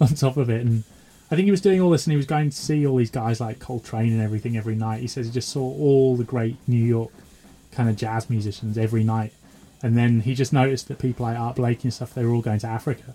on 0.00 0.08
top 0.08 0.36
of 0.36 0.48
it. 0.48 0.64
And 0.64 0.84
I 1.30 1.36
think 1.36 1.44
he 1.44 1.50
was 1.50 1.60
doing 1.60 1.80
all 1.80 1.90
this, 1.90 2.06
and 2.06 2.12
he 2.12 2.16
was 2.16 2.26
going 2.26 2.50
to 2.50 2.56
see 2.56 2.86
all 2.86 2.96
these 2.96 3.10
guys 3.10 3.40
like 3.40 3.58
Coltrane 3.58 4.12
and 4.12 4.22
everything 4.22 4.56
every 4.56 4.76
night. 4.76 5.00
He 5.00 5.08
says 5.08 5.26
he 5.26 5.32
just 5.32 5.50
saw 5.50 5.62
all 5.62 6.16
the 6.16 6.24
great 6.24 6.56
New 6.66 6.84
York 6.84 7.12
kind 7.72 7.88
of 7.90 7.96
jazz 7.96 8.30
musicians 8.30 8.78
every 8.78 9.04
night. 9.04 9.32
And 9.82 9.96
then 9.96 10.20
he 10.20 10.34
just 10.34 10.52
noticed 10.52 10.88
that 10.88 10.98
people 10.98 11.26
like 11.26 11.38
Art 11.38 11.56
Blakey 11.56 11.84
and 11.84 11.92
stuff, 11.92 12.14
they 12.14 12.24
were 12.24 12.32
all 12.32 12.42
going 12.42 12.58
to 12.60 12.66
Africa 12.66 13.14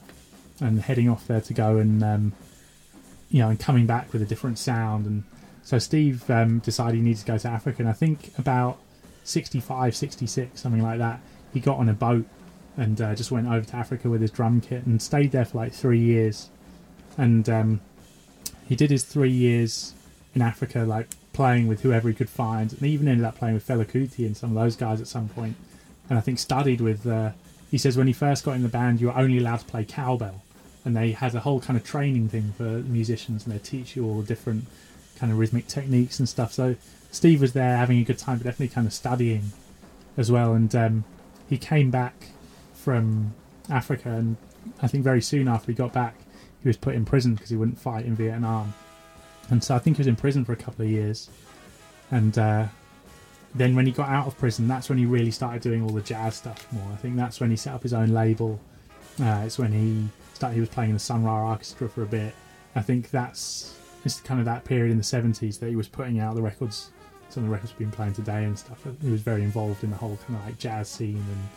and 0.59 0.81
heading 0.81 1.09
off 1.09 1.25
there 1.27 1.41
to 1.41 1.53
go 1.53 1.77
and 1.77 2.03
um, 2.03 2.33
you 3.31 3.39
know, 3.39 3.49
and 3.49 3.59
coming 3.59 3.85
back 3.85 4.11
with 4.13 4.21
a 4.21 4.25
different 4.25 4.59
sound. 4.59 5.05
And 5.05 5.23
so 5.63 5.79
Steve 5.79 6.29
um, 6.29 6.59
decided 6.59 6.95
he 6.95 7.01
needed 7.01 7.21
to 7.21 7.25
go 7.25 7.37
to 7.37 7.47
Africa. 7.47 7.77
And 7.79 7.89
I 7.89 7.93
think 7.93 8.37
about 8.37 8.77
65, 9.23 9.95
66, 9.95 10.59
something 10.59 10.83
like 10.83 10.99
that, 10.99 11.21
he 11.53 11.59
got 11.59 11.77
on 11.77 11.89
a 11.89 11.93
boat 11.93 12.25
and 12.77 13.01
uh, 13.01 13.15
just 13.15 13.31
went 13.31 13.47
over 13.47 13.65
to 13.65 13.75
Africa 13.75 14.09
with 14.09 14.21
his 14.21 14.31
drum 14.31 14.61
kit 14.61 14.85
and 14.85 15.01
stayed 15.01 15.31
there 15.31 15.45
for 15.45 15.57
like 15.57 15.73
three 15.73 15.99
years. 15.99 16.49
And 17.17 17.47
um, 17.49 17.81
he 18.67 18.75
did 18.75 18.91
his 18.91 19.03
three 19.03 19.31
years 19.31 19.93
in 20.35 20.41
Africa, 20.41 20.79
like 20.79 21.07
playing 21.33 21.67
with 21.67 21.81
whoever 21.81 22.09
he 22.09 22.15
could 22.15 22.29
find, 22.29 22.71
and 22.73 22.83
even 22.83 23.07
ended 23.07 23.25
up 23.25 23.37
playing 23.37 23.55
with 23.55 23.67
Fela 23.67 23.85
Kuti 23.85 24.25
and 24.25 24.35
some 24.35 24.55
of 24.55 24.61
those 24.61 24.75
guys 24.75 24.99
at 24.99 25.07
some 25.07 25.29
point. 25.29 25.55
And 26.11 26.17
I 26.17 26.21
think 26.21 26.39
studied 26.39 26.81
with. 26.81 27.07
Uh, 27.07 27.31
he 27.71 27.77
says 27.77 27.97
when 27.97 28.05
he 28.05 28.11
first 28.11 28.43
got 28.43 28.57
in 28.57 28.63
the 28.63 28.67
band, 28.67 28.99
you 28.99 29.07
were 29.07 29.17
only 29.17 29.37
allowed 29.37 29.61
to 29.61 29.65
play 29.65 29.85
cowbell, 29.85 30.43
and 30.83 30.93
they 30.93 31.11
had 31.13 31.33
a 31.33 31.39
whole 31.39 31.61
kind 31.61 31.77
of 31.79 31.85
training 31.85 32.27
thing 32.27 32.53
for 32.57 32.63
musicians, 32.63 33.45
and 33.45 33.55
they 33.55 33.59
teach 33.59 33.95
you 33.95 34.05
all 34.05 34.19
the 34.19 34.27
different 34.27 34.65
kind 35.17 35.31
of 35.31 35.39
rhythmic 35.39 35.67
techniques 35.67 36.19
and 36.19 36.27
stuff. 36.27 36.51
So 36.51 36.75
Steve 37.11 37.39
was 37.39 37.53
there 37.53 37.77
having 37.77 37.97
a 37.97 38.03
good 38.03 38.17
time, 38.17 38.39
but 38.39 38.43
definitely 38.43 38.73
kind 38.75 38.85
of 38.85 38.91
studying 38.91 39.53
as 40.17 40.29
well. 40.29 40.51
And 40.51 40.75
um, 40.75 41.05
he 41.49 41.57
came 41.57 41.91
back 41.91 42.25
from 42.73 43.33
Africa, 43.69 44.09
and 44.09 44.35
I 44.81 44.87
think 44.87 45.05
very 45.05 45.21
soon 45.21 45.47
after 45.47 45.71
he 45.71 45.75
got 45.75 45.93
back, 45.93 46.15
he 46.61 46.67
was 46.67 46.75
put 46.75 46.93
in 46.93 47.05
prison 47.05 47.35
because 47.35 47.51
he 47.51 47.55
wouldn't 47.55 47.79
fight 47.79 48.05
in 48.05 48.15
Vietnam. 48.17 48.73
And 49.49 49.63
so 49.63 49.75
I 49.75 49.79
think 49.79 49.95
he 49.95 50.01
was 50.01 50.07
in 50.07 50.17
prison 50.17 50.43
for 50.43 50.51
a 50.51 50.57
couple 50.57 50.83
of 50.83 50.91
years. 50.91 51.29
And 52.11 52.37
uh, 52.37 52.67
then 53.53 53.75
when 53.75 53.85
he 53.85 53.91
got 53.91 54.09
out 54.09 54.27
of 54.27 54.37
prison, 54.37 54.67
that's 54.67 54.89
when 54.89 54.97
he 54.97 55.05
really 55.05 55.31
started 55.31 55.61
doing 55.61 55.83
all 55.83 55.89
the 55.89 56.01
jazz 56.01 56.35
stuff 56.35 56.71
more. 56.71 56.87
I 56.91 56.95
think 56.95 57.17
that's 57.17 57.39
when 57.39 57.49
he 57.49 57.57
set 57.57 57.73
up 57.73 57.83
his 57.83 57.93
own 57.93 58.09
label. 58.09 58.59
Uh, 59.21 59.43
it's 59.45 59.59
when 59.59 59.71
he 59.71 60.07
started. 60.33 60.55
He 60.55 60.61
was 60.61 60.69
playing 60.69 60.91
in 60.91 60.95
the 60.95 60.99
Sun 60.99 61.23
Ra 61.23 61.49
Orchestra 61.49 61.89
for 61.89 62.03
a 62.03 62.07
bit. 62.07 62.33
I 62.75 62.81
think 62.81 63.09
that's 63.11 63.77
it's 64.05 64.21
kind 64.21 64.39
of 64.39 64.45
that 64.45 64.63
period 64.63 64.91
in 64.91 64.97
the 64.97 65.03
seventies 65.03 65.57
that 65.57 65.69
he 65.69 65.75
was 65.75 65.87
putting 65.87 66.19
out 66.19 66.35
the 66.35 66.41
records. 66.41 66.91
Some 67.29 67.43
of 67.43 67.49
the 67.49 67.53
records 67.53 67.73
we've 67.73 67.89
been 67.89 67.95
playing 67.95 68.13
today 68.13 68.45
and 68.45 68.57
stuff. 68.57 68.85
He 69.01 69.09
was 69.09 69.21
very 69.21 69.43
involved 69.43 69.83
in 69.83 69.89
the 69.89 69.97
whole 69.97 70.17
kind 70.27 70.39
of 70.39 70.45
like 70.45 70.57
jazz 70.57 70.87
scene, 70.89 71.17
and 71.17 71.49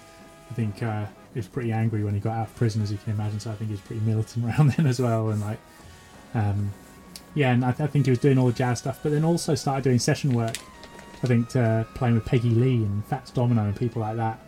I 0.50 0.54
think 0.54 0.82
uh, 0.82 1.06
he 1.32 1.38
was 1.38 1.48
pretty 1.48 1.72
angry 1.72 2.04
when 2.04 2.14
he 2.14 2.20
got 2.20 2.36
out 2.36 2.48
of 2.48 2.56
prison, 2.56 2.82
as 2.82 2.90
you 2.90 2.98
can 2.98 3.12
imagine. 3.12 3.40
So 3.40 3.50
I 3.50 3.54
think 3.54 3.70
he 3.70 3.74
was 3.74 3.80
pretty 3.80 4.02
militant 4.02 4.44
around 4.46 4.72
then 4.72 4.86
as 4.86 5.00
well, 5.00 5.30
and 5.30 5.40
like, 5.40 5.58
um, 6.34 6.72
yeah, 7.34 7.52
and 7.52 7.64
I, 7.64 7.70
I 7.70 7.86
think 7.86 8.06
he 8.06 8.10
was 8.10 8.18
doing 8.18 8.38
all 8.38 8.46
the 8.46 8.52
jazz 8.52 8.80
stuff, 8.80 9.00
but 9.02 9.12
then 9.12 9.24
also 9.24 9.54
started 9.54 9.84
doing 9.84 10.00
session 10.00 10.32
work. 10.32 10.56
I 11.22 11.26
think 11.26 11.54
uh, 11.56 11.84
playing 11.94 12.14
with 12.14 12.24
Peggy 12.24 12.50
Lee 12.50 12.84
and 12.84 13.04
Fats 13.06 13.30
Domino 13.30 13.64
and 13.64 13.76
people 13.76 14.02
like 14.02 14.16
that. 14.16 14.38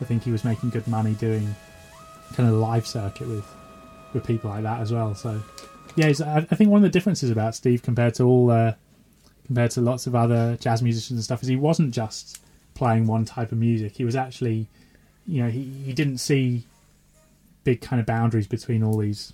I 0.00 0.04
think 0.04 0.22
he 0.22 0.30
was 0.30 0.44
making 0.44 0.70
good 0.70 0.86
money 0.86 1.14
doing 1.14 1.54
kind 2.34 2.48
of 2.48 2.56
live 2.56 2.86
circuit 2.86 3.28
with 3.28 3.46
with 4.12 4.26
people 4.26 4.50
like 4.50 4.62
that 4.62 4.80
as 4.80 4.92
well. 4.92 5.14
So 5.14 5.40
yeah, 5.96 6.12
I, 6.24 6.38
I 6.38 6.54
think 6.54 6.70
one 6.70 6.78
of 6.78 6.82
the 6.82 6.96
differences 6.96 7.30
about 7.30 7.54
Steve 7.54 7.82
compared 7.82 8.14
to 8.14 8.24
all 8.24 8.50
uh, 8.50 8.74
compared 9.46 9.70
to 9.72 9.80
lots 9.80 10.06
of 10.06 10.14
other 10.14 10.56
jazz 10.60 10.82
musicians 10.82 11.18
and 11.18 11.24
stuff 11.24 11.42
is 11.42 11.48
he 11.48 11.56
wasn't 11.56 11.92
just 11.92 12.40
playing 12.74 13.06
one 13.06 13.24
type 13.24 13.50
of 13.50 13.58
music. 13.58 13.96
He 13.96 14.04
was 14.04 14.14
actually, 14.14 14.68
you 15.26 15.42
know, 15.42 15.50
he, 15.50 15.64
he 15.84 15.92
didn't 15.92 16.18
see 16.18 16.64
big 17.64 17.80
kind 17.80 17.98
of 17.98 18.06
boundaries 18.06 18.46
between 18.46 18.82
all 18.82 18.98
these 18.98 19.32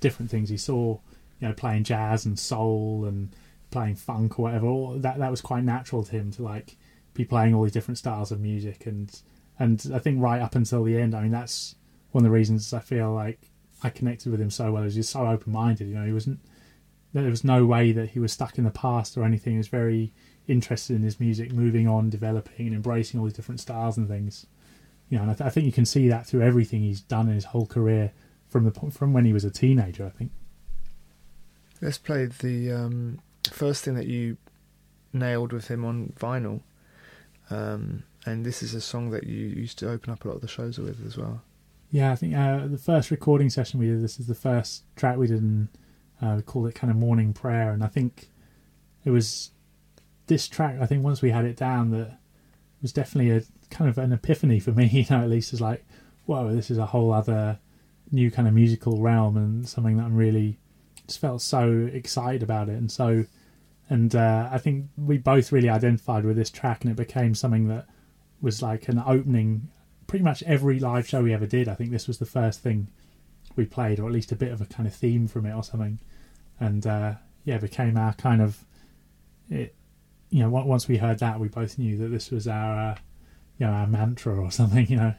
different 0.00 0.30
things. 0.30 0.48
He 0.48 0.56
saw, 0.56 0.98
you 1.40 1.48
know, 1.48 1.52
playing 1.54 1.84
jazz 1.84 2.24
and 2.24 2.38
soul 2.38 3.04
and 3.04 3.28
playing 3.76 3.96
funk 3.96 4.38
or 4.38 4.42
whatever. 4.42 4.98
That 4.98 5.18
that 5.18 5.30
was 5.30 5.42
quite 5.42 5.64
natural 5.64 6.02
to 6.02 6.10
him 6.10 6.30
to 6.32 6.42
like 6.42 6.76
be 7.12 7.24
playing 7.24 7.54
all 7.54 7.62
these 7.62 7.72
different 7.72 7.98
styles 7.98 8.32
of 8.32 8.40
music 8.40 8.86
and 8.86 9.20
and 9.58 9.90
I 9.94 9.98
think 9.98 10.22
right 10.22 10.40
up 10.40 10.54
until 10.54 10.84
the 10.84 10.98
end, 10.98 11.14
I 11.14 11.22
mean, 11.22 11.30
that's 11.30 11.76
one 12.12 12.24
of 12.24 12.30
the 12.30 12.34
reasons 12.34 12.72
I 12.72 12.80
feel 12.80 13.12
like 13.12 13.38
I 13.82 13.90
connected 13.90 14.30
with 14.30 14.40
him 14.40 14.50
so 14.50 14.72
well. 14.72 14.82
Is 14.82 14.94
he's 14.94 15.08
so 15.08 15.26
open 15.26 15.52
minded. 15.52 15.88
You 15.88 15.94
know, 15.94 16.06
he 16.06 16.12
wasn't. 16.12 16.40
There 17.12 17.30
was 17.30 17.44
no 17.44 17.64
way 17.64 17.92
that 17.92 18.10
he 18.10 18.18
was 18.18 18.32
stuck 18.32 18.58
in 18.58 18.64
the 18.64 18.70
past 18.70 19.16
or 19.16 19.24
anything. 19.24 19.52
He 19.52 19.58
was 19.58 19.68
very 19.68 20.12
interested 20.46 20.96
in 20.96 21.02
his 21.02 21.18
music, 21.18 21.52
moving 21.52 21.88
on, 21.88 22.10
developing, 22.10 22.66
and 22.66 22.76
embracing 22.76 23.18
all 23.18 23.24
these 23.24 23.32
different 23.32 23.60
styles 23.60 23.96
and 23.96 24.08
things. 24.08 24.46
You 25.08 25.16
know, 25.16 25.22
and 25.22 25.30
I, 25.30 25.34
th- 25.34 25.46
I 25.46 25.50
think 25.50 25.64
you 25.66 25.72
can 25.72 25.86
see 25.86 26.08
that 26.08 26.26
through 26.26 26.42
everything 26.42 26.82
he's 26.82 27.00
done 27.00 27.28
in 27.28 27.34
his 27.34 27.46
whole 27.46 27.66
career 27.66 28.12
from 28.48 28.64
the 28.64 28.90
from 28.90 29.12
when 29.14 29.24
he 29.24 29.32
was 29.32 29.44
a 29.44 29.50
teenager. 29.50 30.04
I 30.04 30.10
think. 30.10 30.32
Let's 31.80 31.98
play 31.98 32.26
the 32.26 32.72
um, 32.72 33.20
first 33.50 33.84
thing 33.84 33.94
that 33.94 34.06
you 34.06 34.36
nailed 35.12 35.52
with 35.52 35.68
him 35.68 35.84
on 35.84 36.12
vinyl, 36.18 36.62
um, 37.50 38.02
and 38.24 38.44
this 38.44 38.62
is 38.62 38.74
a 38.74 38.80
song 38.80 39.10
that 39.10 39.24
you 39.24 39.46
used 39.46 39.78
to 39.78 39.90
open 39.90 40.12
up 40.12 40.24
a 40.24 40.28
lot 40.28 40.34
of 40.34 40.40
the 40.42 40.48
shows 40.48 40.78
with 40.78 41.04
as 41.06 41.16
well. 41.16 41.42
Yeah, 41.90 42.12
I 42.12 42.16
think 42.16 42.34
uh, 42.34 42.66
the 42.66 42.78
first 42.78 43.10
recording 43.10 43.48
session 43.48 43.78
we 43.78 43.86
did. 43.86 44.02
This 44.02 44.18
is 44.18 44.26
the 44.26 44.34
first 44.34 44.82
track 44.96 45.16
we 45.16 45.28
did, 45.28 45.40
and 45.40 45.68
uh, 46.20 46.34
we 46.36 46.42
called 46.42 46.66
it 46.66 46.74
kind 46.74 46.90
of 46.90 46.96
morning 46.96 47.32
prayer. 47.32 47.70
And 47.70 47.84
I 47.84 47.86
think 47.86 48.28
it 49.04 49.10
was 49.10 49.50
this 50.26 50.48
track. 50.48 50.78
I 50.80 50.86
think 50.86 51.04
once 51.04 51.22
we 51.22 51.30
had 51.30 51.44
it 51.44 51.56
down, 51.56 51.90
that 51.92 52.18
was 52.82 52.92
definitely 52.92 53.30
a 53.30 53.42
kind 53.70 53.88
of 53.88 53.98
an 53.98 54.12
epiphany 54.12 54.58
for 54.58 54.72
me. 54.72 54.88
You 54.92 55.06
know, 55.08 55.22
at 55.22 55.30
least 55.30 55.52
it's 55.52 55.62
like, 55.62 55.86
whoa, 56.26 56.52
this 56.52 56.70
is 56.70 56.78
a 56.78 56.86
whole 56.86 57.12
other 57.12 57.60
new 58.10 58.30
kind 58.30 58.48
of 58.48 58.54
musical 58.54 59.00
realm, 59.00 59.36
and 59.36 59.68
something 59.68 59.96
that 59.98 60.04
I'm 60.04 60.16
really 60.16 60.58
just 61.06 61.20
felt 61.20 61.40
so 61.40 61.88
excited 61.92 62.42
about 62.42 62.68
it, 62.68 62.74
and 62.74 62.90
so. 62.90 63.26
And 63.88 64.14
uh, 64.14 64.48
I 64.50 64.58
think 64.58 64.86
we 64.96 65.18
both 65.18 65.52
really 65.52 65.68
identified 65.68 66.24
with 66.24 66.36
this 66.36 66.50
track, 66.50 66.82
and 66.82 66.90
it 66.90 66.96
became 66.96 67.34
something 67.34 67.68
that 67.68 67.86
was 68.40 68.62
like 68.62 68.88
an 68.88 69.02
opening 69.06 69.68
pretty 70.06 70.24
much 70.24 70.42
every 70.44 70.78
live 70.78 71.08
show 71.08 71.22
we 71.22 71.34
ever 71.34 71.46
did. 71.46 71.68
I 71.68 71.74
think 71.74 71.90
this 71.90 72.08
was 72.08 72.18
the 72.18 72.26
first 72.26 72.60
thing 72.60 72.88
we 73.54 73.64
played, 73.64 74.00
or 74.00 74.06
at 74.06 74.12
least 74.12 74.32
a 74.32 74.36
bit 74.36 74.52
of 74.52 74.60
a 74.60 74.66
kind 74.66 74.86
of 74.86 74.94
theme 74.94 75.28
from 75.28 75.46
it 75.46 75.54
or 75.54 75.62
something. 75.62 75.98
And 76.58 76.86
uh, 76.86 77.14
yeah, 77.44 77.58
became 77.58 77.96
our 77.96 78.14
kind 78.14 78.42
of 78.42 78.64
it. 79.48 79.74
You 80.30 80.40
know, 80.40 80.50
once 80.50 80.88
we 80.88 80.96
heard 80.96 81.20
that, 81.20 81.38
we 81.38 81.46
both 81.46 81.78
knew 81.78 81.96
that 81.98 82.08
this 82.08 82.32
was 82.32 82.48
our, 82.48 82.90
uh, 82.90 82.96
you 83.58 83.66
know, 83.66 83.72
our 83.72 83.86
mantra 83.86 84.34
or 84.34 84.50
something. 84.50 84.86
You 84.88 84.96
know. 84.96 85.14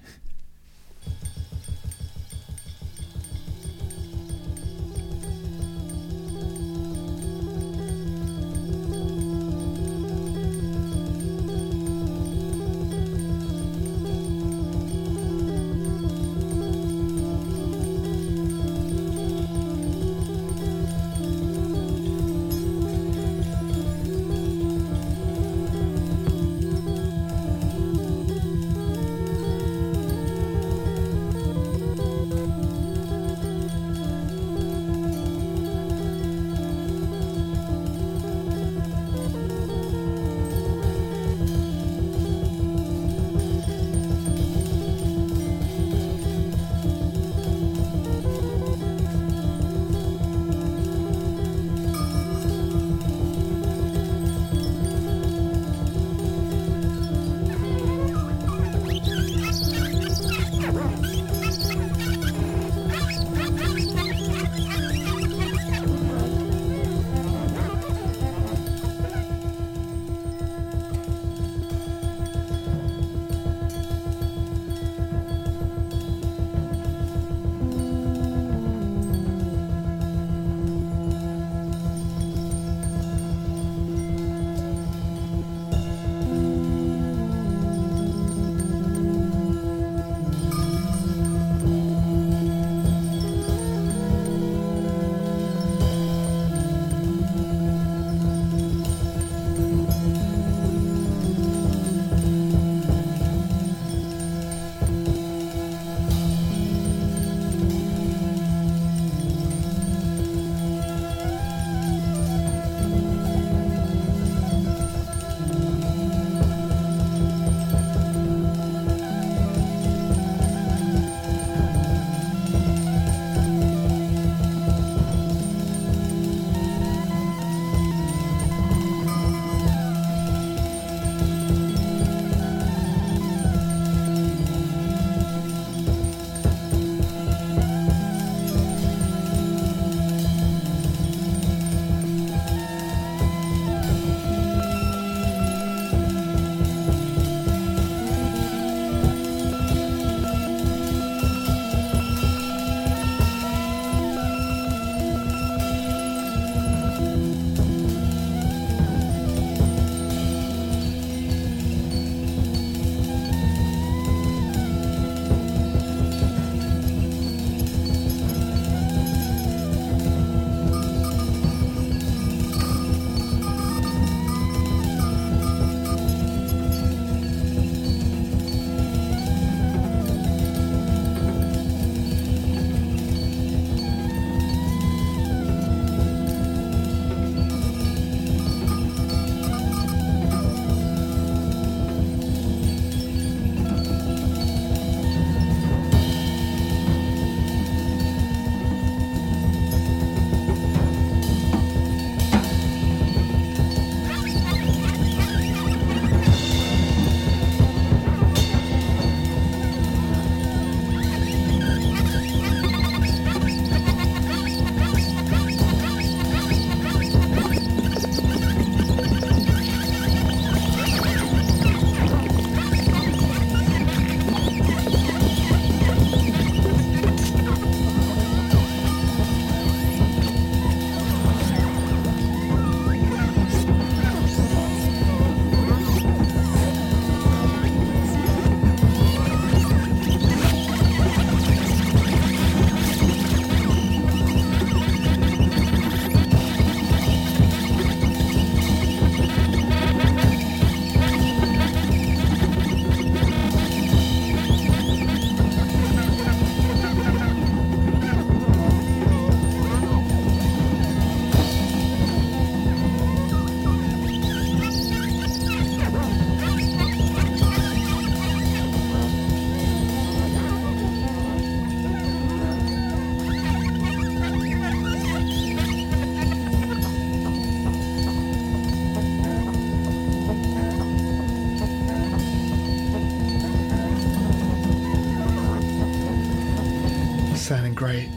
Great. 287.48 288.10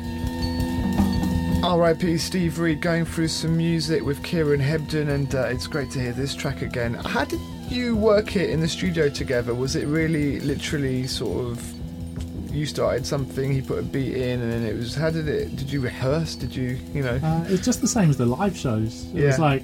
R.I.P. 1.63 2.19
Steve 2.19 2.59
Reid 2.59 2.81
going 2.81 3.05
through 3.05 3.29
some 3.29 3.57
music 3.57 4.03
with 4.05 4.21
Kieran 4.25 4.59
Hebden, 4.61 5.09
and 5.09 5.33
uh, 5.37 5.43
it's 5.45 5.69
great 5.69 5.89
to 5.93 6.01
hear 6.01 6.11
this 6.13 6.35
track 6.35 6.63
again. 6.63 6.95
How 6.95 7.25
did 7.25 7.39
you 7.69 7.95
work 7.95 8.35
it 8.35 8.51
in 8.51 8.59
the 8.59 8.67
studio 8.67 9.09
together? 9.09 9.55
Was 9.55 9.77
it 9.77 9.87
really 9.87 10.41
literally 10.41 11.07
sort 11.07 11.45
of 11.47 12.53
you 12.53 12.67
started 12.67 13.07
something, 13.07 13.53
he 13.53 13.63
put 13.63 13.79
a 13.79 13.83
beat 13.83 14.17
in, 14.17 14.41
and 14.41 14.53
then 14.53 14.65
it 14.65 14.75
was. 14.77 14.97
How 14.97 15.11
did 15.11 15.29
it? 15.29 15.55
Did 15.55 15.71
you 15.71 15.81
rehearse? 15.81 16.35
Did 16.35 16.57
you, 16.57 16.77
you 16.93 17.03
know? 17.05 17.21
Uh, 17.23 17.45
it's 17.47 17.65
just 17.65 17.81
the 17.81 17.87
same 17.87 18.11
as 18.11 18.17
the 18.17 18.27
live 18.27 18.57
shows. 18.57 19.05
It 19.15 19.21
Yeah. 19.21 19.27
was 19.27 19.39
like 19.39 19.63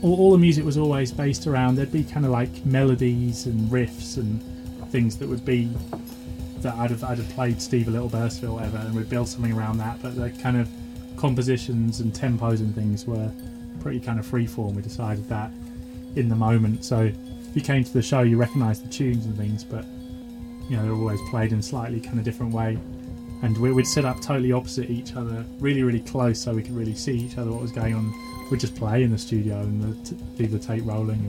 all, 0.00 0.18
all 0.18 0.32
the 0.32 0.38
music 0.38 0.64
was 0.64 0.78
always 0.78 1.12
based 1.12 1.46
around. 1.46 1.74
There'd 1.74 1.92
be 1.92 2.02
kind 2.04 2.24
of 2.24 2.32
like 2.32 2.64
melodies 2.64 3.44
and 3.44 3.68
riffs 3.70 4.16
and 4.16 4.40
things 4.90 5.18
that 5.18 5.28
would 5.28 5.44
be 5.44 5.68
that 6.66 6.74
I'd 6.76 6.90
have 6.90 7.04
I'd 7.04 7.18
have 7.18 7.28
played 7.30 7.62
Steve 7.62 7.86
a 7.88 7.90
little 7.92 8.08
burst 8.08 8.42
or 8.42 8.52
whatever, 8.52 8.78
and 8.78 8.94
we'd 8.94 9.08
build 9.08 9.28
something 9.28 9.52
around 9.52 9.78
that. 9.78 10.02
But 10.02 10.16
the 10.16 10.30
kind 10.30 10.56
of 10.56 10.68
compositions 11.16 12.00
and 12.00 12.12
tempos 12.12 12.58
and 12.58 12.74
things 12.74 13.06
were 13.06 13.30
pretty 13.80 14.00
kind 14.00 14.18
of 14.18 14.26
freeform. 14.26 14.74
We 14.74 14.82
decided 14.82 15.28
that 15.28 15.50
in 16.16 16.28
the 16.28 16.34
moment. 16.34 16.84
So 16.84 17.02
if 17.02 17.54
you 17.54 17.62
came 17.62 17.84
to 17.84 17.92
the 17.92 18.02
show, 18.02 18.22
you 18.22 18.36
recognised 18.36 18.84
the 18.84 18.88
tunes 18.88 19.26
and 19.26 19.36
things, 19.36 19.62
but 19.62 19.84
you 20.68 20.76
know 20.76 20.82
they're 20.82 20.92
always 20.92 21.20
played 21.30 21.52
in 21.52 21.62
slightly 21.62 22.00
kind 22.00 22.18
of 22.18 22.24
different 22.24 22.52
way. 22.52 22.78
And 23.42 23.56
we, 23.58 23.70
we'd 23.70 23.86
sit 23.86 24.04
up 24.04 24.20
totally 24.20 24.50
opposite 24.50 24.90
each 24.90 25.14
other, 25.14 25.44
really, 25.60 25.84
really 25.84 26.00
close, 26.00 26.40
so 26.40 26.52
we 26.52 26.62
could 26.62 26.74
really 26.74 26.94
see 26.94 27.16
each 27.16 27.38
other 27.38 27.52
what 27.52 27.62
was 27.62 27.70
going 27.70 27.94
on. 27.94 28.12
We'd 28.50 28.60
just 28.60 28.74
play 28.74 29.04
in 29.04 29.12
the 29.12 29.18
studio 29.18 29.60
and 29.60 30.04
the 30.36 30.46
the 30.46 30.58
tape 30.58 30.84
rolling 30.84 31.20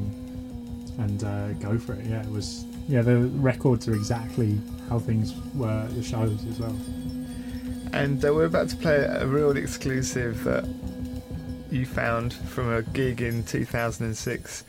and 0.98 1.12
and 1.12 1.24
uh, 1.24 1.54
go 1.60 1.78
for 1.78 1.94
it. 1.94 2.06
Yeah, 2.06 2.24
it 2.24 2.32
was. 2.32 2.66
Yeah, 2.88 3.02
the 3.02 3.18
records 3.18 3.88
are 3.88 3.94
exactly 3.94 4.60
how 4.90 5.00
things 5.00 5.34
were 5.54 5.68
at 5.68 5.94
the 5.94 6.04
shows 6.04 6.46
as 6.46 6.60
well. 6.60 6.76
And 7.94 8.24
uh, 8.24 8.34
we're 8.34 8.46
about 8.46 8.70
to 8.70 8.76
play 8.78 8.96
a 8.96 9.26
real 9.26 9.56
exclusive 9.58 10.44
that 10.46 10.68
you 11.70 11.86
found 11.86 12.34
from 12.34 12.72
a 12.72 12.82
gig 12.82 13.22
in 13.22 13.44
2006. 13.44 14.64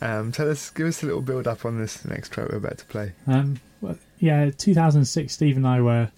Um, 0.00 0.32
tell 0.32 0.50
us, 0.50 0.70
give 0.70 0.86
us 0.86 1.02
a 1.02 1.06
little 1.06 1.20
build 1.20 1.46
up 1.46 1.64
on 1.64 1.78
this 1.78 2.04
next 2.04 2.32
track 2.32 2.48
we're 2.48 2.58
about 2.58 2.78
to 2.78 2.84
play. 2.86 3.12
Um, 3.26 3.60
well, 3.80 3.98
yeah, 4.18 4.50
2006. 4.50 5.32
Steve 5.32 5.56
and 5.56 5.66
I 5.66 5.80
were 5.80 6.10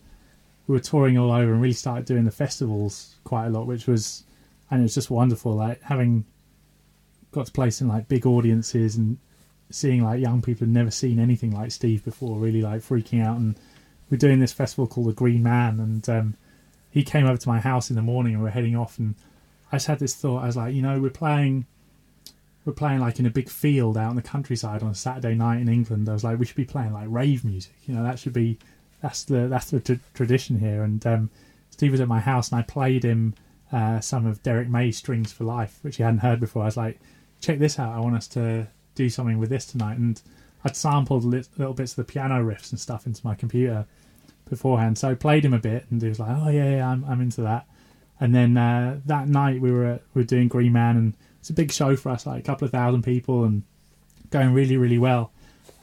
we 0.68 0.74
were 0.74 0.80
touring 0.80 1.18
all 1.18 1.32
over 1.32 1.52
and 1.52 1.60
really 1.60 1.74
started 1.74 2.04
doing 2.04 2.24
the 2.24 2.30
festivals 2.30 3.16
quite 3.24 3.46
a 3.46 3.50
lot, 3.50 3.66
which 3.66 3.86
was 3.86 4.24
and 4.70 4.80
it 4.80 4.84
was 4.84 4.94
just 4.94 5.10
wonderful. 5.10 5.54
Like 5.54 5.82
having 5.82 6.24
got 7.32 7.46
to 7.46 7.52
play 7.52 7.70
some 7.70 7.88
like 7.88 8.08
big 8.08 8.26
audiences 8.26 8.96
and 8.96 9.18
seeing 9.74 10.02
like 10.02 10.20
young 10.20 10.42
people 10.42 10.66
who'd 10.66 10.74
never 10.74 10.90
seen 10.90 11.18
anything 11.18 11.52
like 11.52 11.72
Steve 11.72 12.04
before, 12.04 12.38
really 12.38 12.62
like 12.62 12.82
freaking 12.82 13.24
out. 13.24 13.38
And 13.38 13.56
we're 14.10 14.18
doing 14.18 14.40
this 14.40 14.52
festival 14.52 14.86
called 14.86 15.08
the 15.08 15.12
Green 15.12 15.42
Man, 15.42 15.80
and 15.80 16.08
um, 16.08 16.36
he 16.90 17.02
came 17.02 17.26
over 17.26 17.38
to 17.38 17.48
my 17.48 17.60
house 17.60 17.90
in 17.90 17.96
the 17.96 18.02
morning 18.02 18.34
and 18.34 18.42
we 18.42 18.48
we're 18.48 18.52
heading 18.52 18.76
off, 18.76 18.98
and 18.98 19.14
I 19.70 19.76
just 19.76 19.86
had 19.86 19.98
this 19.98 20.14
thought. 20.14 20.42
I 20.42 20.46
was 20.46 20.56
like, 20.56 20.74
you 20.74 20.82
know, 20.82 21.00
we're 21.00 21.10
playing 21.10 21.66
we're 22.64 22.72
playing 22.72 23.00
like 23.00 23.18
in 23.18 23.26
a 23.26 23.30
big 23.30 23.48
field 23.48 23.96
out 23.96 24.10
in 24.10 24.16
the 24.16 24.22
countryside 24.22 24.82
on 24.82 24.90
a 24.90 24.94
Saturday 24.94 25.34
night 25.34 25.60
in 25.60 25.68
England. 25.68 26.08
I 26.08 26.12
was 26.12 26.22
like, 26.22 26.38
we 26.38 26.46
should 26.46 26.56
be 26.56 26.64
playing 26.64 26.92
like 26.92 27.06
rave 27.08 27.44
music. 27.44 27.74
You 27.86 27.94
know, 27.94 28.04
that 28.04 28.18
should 28.18 28.32
be 28.32 28.58
that's 29.00 29.24
the 29.24 29.48
that's 29.48 29.70
the 29.70 29.80
t- 29.80 29.98
tradition 30.14 30.60
here. 30.60 30.84
And 30.84 31.04
um, 31.06 31.30
Steve 31.70 31.92
was 31.92 32.00
at 32.00 32.08
my 32.08 32.20
house, 32.20 32.50
and 32.50 32.58
I 32.58 32.62
played 32.62 33.04
him 33.04 33.34
uh, 33.72 34.00
some 34.00 34.26
of 34.26 34.42
Derrick 34.42 34.68
May's 34.68 34.96
Strings 34.96 35.32
for 35.32 35.44
Life, 35.44 35.78
which 35.82 35.96
he 35.96 36.02
hadn't 36.02 36.20
heard 36.20 36.38
before. 36.38 36.62
I 36.62 36.66
was 36.66 36.76
like, 36.76 37.00
check 37.40 37.58
this 37.58 37.78
out. 37.78 37.94
I 37.94 38.00
want 38.00 38.16
us 38.16 38.28
to 38.28 38.68
do 38.94 39.08
something 39.08 39.38
with 39.38 39.50
this 39.50 39.66
tonight. 39.66 39.98
And 39.98 40.20
I'd 40.64 40.76
sampled 40.76 41.24
li- 41.24 41.44
little 41.58 41.74
bits 41.74 41.92
of 41.92 41.96
the 41.96 42.12
piano 42.12 42.42
riffs 42.44 42.70
and 42.70 42.80
stuff 42.80 43.06
into 43.06 43.24
my 43.26 43.34
computer 43.34 43.86
beforehand. 44.48 44.98
So 44.98 45.10
I 45.10 45.14
played 45.14 45.44
him 45.44 45.54
a 45.54 45.58
bit, 45.58 45.86
and 45.90 46.00
he 46.00 46.08
was 46.08 46.20
like, 46.20 46.36
oh 46.38 46.48
yeah, 46.48 46.76
yeah 46.76 46.88
I'm 46.88 47.04
I'm 47.04 47.20
into 47.20 47.42
that. 47.42 47.66
And 48.20 48.34
then 48.34 48.56
uh, 48.56 49.00
that 49.06 49.28
night 49.28 49.60
we 49.60 49.72
were 49.72 49.98
we 50.14 50.20
were 50.20 50.26
doing 50.26 50.48
Green 50.48 50.72
Man, 50.72 50.96
and 50.96 51.16
it's 51.40 51.50
a 51.50 51.54
big 51.54 51.72
show 51.72 51.96
for 51.96 52.10
us, 52.10 52.26
like 52.26 52.40
a 52.40 52.42
couple 52.42 52.64
of 52.64 52.70
thousand 52.70 53.02
people, 53.02 53.44
and 53.44 53.62
going 54.30 54.52
really 54.52 54.76
really 54.76 54.98
well. 54.98 55.32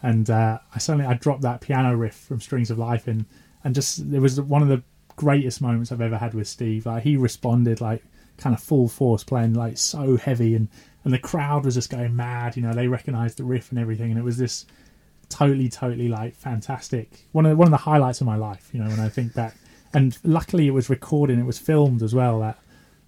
And 0.01 0.29
uh, 0.29 0.59
I 0.73 0.79
suddenly 0.79 1.05
I 1.05 1.15
dropped 1.15 1.41
that 1.41 1.61
piano 1.61 1.95
riff 1.95 2.15
from 2.15 2.39
Strings 2.39 2.71
of 2.71 2.79
Life 2.79 3.07
in, 3.07 3.25
and 3.63 3.75
just 3.75 3.99
it 3.99 4.19
was 4.19 4.39
one 4.39 4.61
of 4.61 4.69
the 4.69 4.83
greatest 5.15 5.61
moments 5.61 5.91
I've 5.91 5.99
ever 5.99 6.17
had 6.17 6.33
with 6.33 6.47
Steve. 6.47 6.85
Like 6.85 7.03
he 7.03 7.17
responded 7.17 7.81
like 7.81 8.03
kind 8.39 8.55
of 8.55 8.61
full 8.61 8.87
force, 8.87 9.23
playing 9.23 9.53
like 9.53 9.77
so 9.77 10.17
heavy, 10.17 10.55
and 10.55 10.67
and 11.03 11.13
the 11.13 11.19
crowd 11.19 11.65
was 11.65 11.75
just 11.75 11.89
going 11.89 12.15
mad. 12.15 12.55
You 12.55 12.63
know, 12.63 12.73
they 12.73 12.87
recognised 12.87 13.37
the 13.37 13.43
riff 13.43 13.71
and 13.71 13.79
everything, 13.79 14.09
and 14.09 14.19
it 14.19 14.23
was 14.23 14.37
this 14.37 14.65
totally 15.29 15.69
totally 15.69 16.07
like 16.07 16.35
fantastic 16.35 17.27
one 17.33 17.45
of 17.45 17.51
the, 17.51 17.55
one 17.55 17.67
of 17.67 17.71
the 17.71 17.77
highlights 17.77 18.21
of 18.21 18.27
my 18.27 18.35
life. 18.35 18.69
You 18.73 18.81
know, 18.81 18.89
when 18.89 18.99
I 18.99 19.09
think 19.09 19.33
back 19.33 19.55
and 19.93 20.17
luckily 20.23 20.67
it 20.67 20.71
was 20.71 20.89
recorded 20.89 21.39
it 21.39 21.45
was 21.45 21.59
filmed 21.59 22.01
as 22.01 22.13
well 22.13 22.39
that 22.39 22.57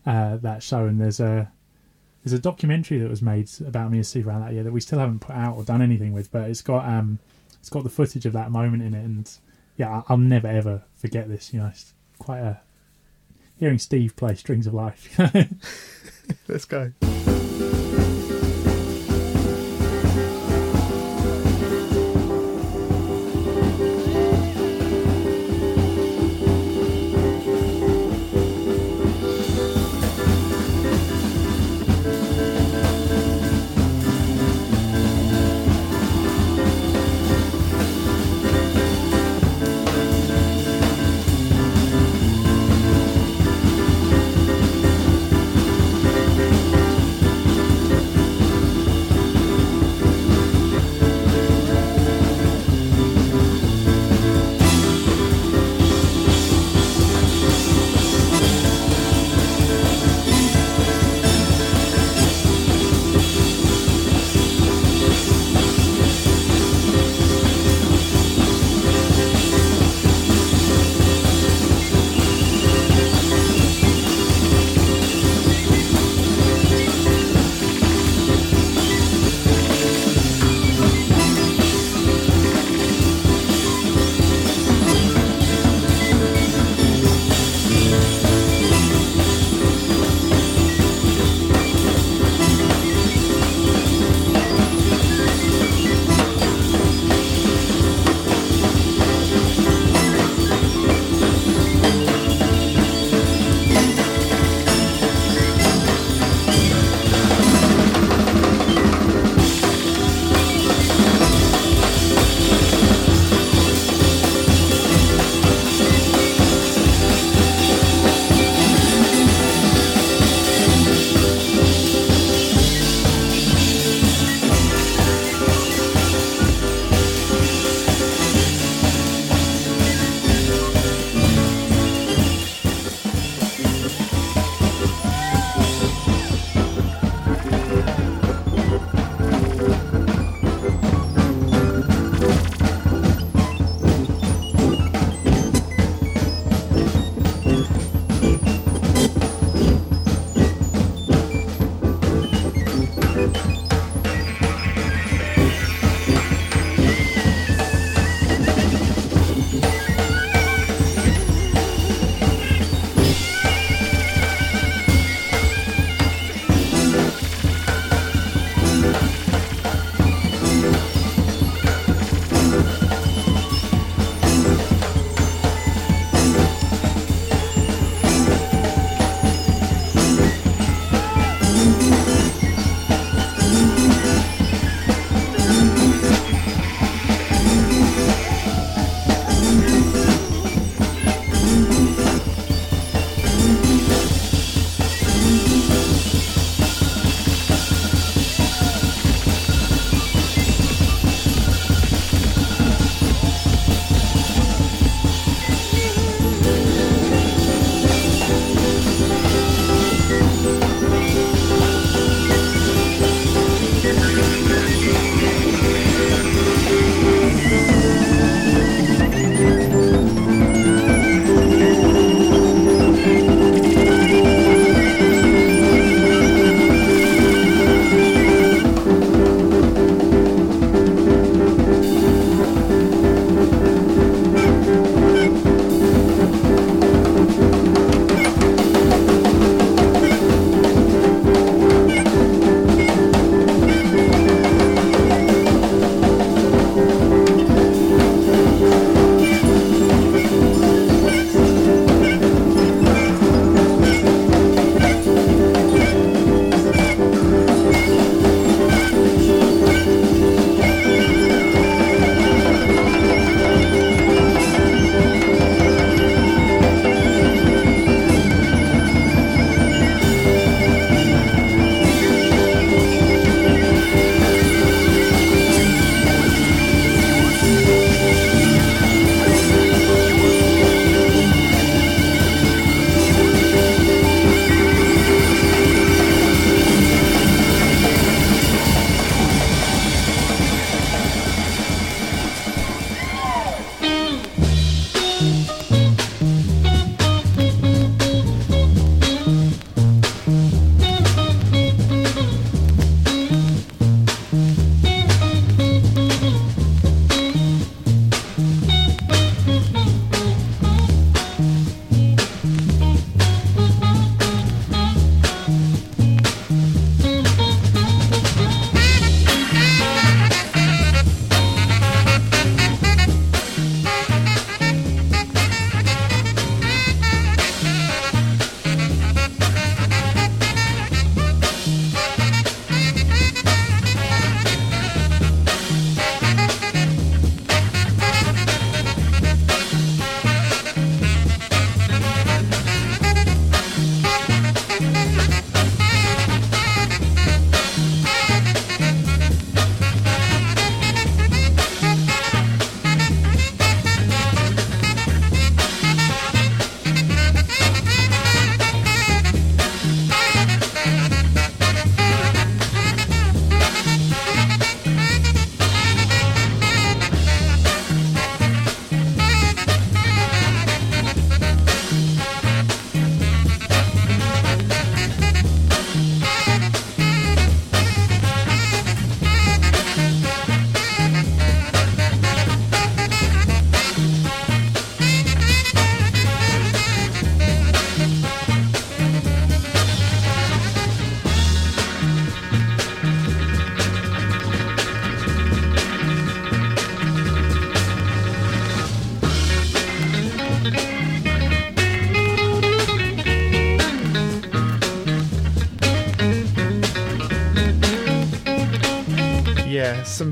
uh, 0.05 0.37
that 0.37 0.63
show 0.63 0.85
and 0.85 0.99
there's 0.99 1.19
a 1.19 1.51
there's 2.23 2.33
a 2.33 2.39
documentary 2.39 2.99
that 2.99 3.09
was 3.09 3.21
made 3.21 3.49
about 3.65 3.91
me 3.91 3.97
and 3.97 4.05
Steve 4.05 4.27
around 4.27 4.41
that 4.41 4.53
year 4.53 4.63
that 4.63 4.71
we 4.71 4.81
still 4.81 4.99
haven't 4.99 5.19
put 5.19 5.35
out 5.35 5.55
or 5.55 5.63
done 5.63 5.81
anything 5.81 6.13
with 6.13 6.31
but 6.31 6.49
it's 6.49 6.61
got 6.61 6.87
um 6.87 7.19
it's 7.59 7.69
got 7.69 7.83
the 7.83 7.89
footage 7.89 8.25
of 8.25 8.33
that 8.33 8.51
moment 8.51 8.81
in 8.81 8.93
it 8.93 9.03
and 9.03 9.31
yeah 9.77 10.01
I'll 10.07 10.17
never 10.17 10.47
ever 10.47 10.83
forget 10.93 11.27
this 11.29 11.53
you 11.53 11.59
know 11.59 11.67
it's 11.67 11.93
quite 12.17 12.39
a 12.39 12.61
hearing 13.61 13.77
Steve 13.77 14.15
play 14.15 14.33
Strings 14.35 14.67
of 14.67 14.73
Life 14.73 15.17
Let's 16.47 16.65
go. 16.65 16.91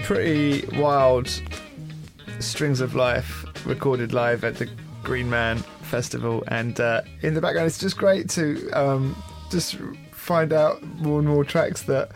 Pretty 0.09 0.65
wild 0.75 1.29
strings 2.39 2.81
of 2.81 2.95
life 2.95 3.45
recorded 3.63 4.11
live 4.11 4.43
at 4.43 4.55
the 4.55 4.67
Green 5.03 5.29
Man 5.29 5.59
Festival, 5.83 6.43
and 6.47 6.79
uh, 6.79 7.03
in 7.21 7.35
the 7.35 7.41
background, 7.41 7.67
it's 7.67 7.77
just 7.77 7.95
great 7.95 8.27
to 8.31 8.71
um, 8.71 9.15
just 9.51 9.77
find 10.09 10.51
out 10.51 10.81
more 10.97 11.19
and 11.19 11.27
more 11.27 11.43
tracks 11.43 11.83
that 11.83 12.09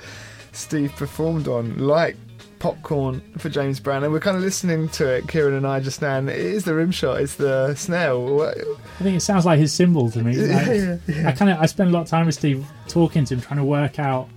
Steve 0.54 0.92
performed 0.94 1.48
on, 1.48 1.78
like 1.78 2.16
Popcorn 2.58 3.22
for 3.38 3.50
James 3.50 3.80
Brown, 3.80 4.04
and 4.04 4.12
we're 4.12 4.20
kind 4.20 4.38
of 4.38 4.42
listening 4.42 4.90
to 4.90 5.08
it, 5.08 5.28
Kieran 5.28 5.54
and 5.54 5.68
I 5.68 5.80
just 5.80 6.02
now, 6.02 6.18
and 6.18 6.32
it 6.32 6.40
is 6.40 6.64
the 6.64 6.74
rim 6.74 6.90
shot, 6.90 7.22
it's 7.22 7.36
the 7.36 7.76
snare. 7.76 8.16
I 8.16 9.04
think 9.04 9.18
it 9.18 9.22
sounds 9.22 9.46
like 9.46 9.60
his 9.60 9.72
cymbal 9.72 10.10
to 10.10 10.24
me. 10.24 10.36
Like, 10.52 10.66
yeah, 10.66 10.98
yeah. 11.06 11.30
I 11.30 11.32
kind 11.34 11.52
of 11.52 11.60
I 11.60 11.68
spent 11.68 11.92
a 11.92 11.94
lot 11.94 12.02
of 12.02 12.08
time 12.08 12.26
with 12.26 12.34
Steve 12.34 12.66
talking 12.88 13.24
to 13.26 13.36
him, 13.36 13.42
trying 13.42 13.60
to 13.60 13.64
work 13.64 14.00
out, 14.00 14.30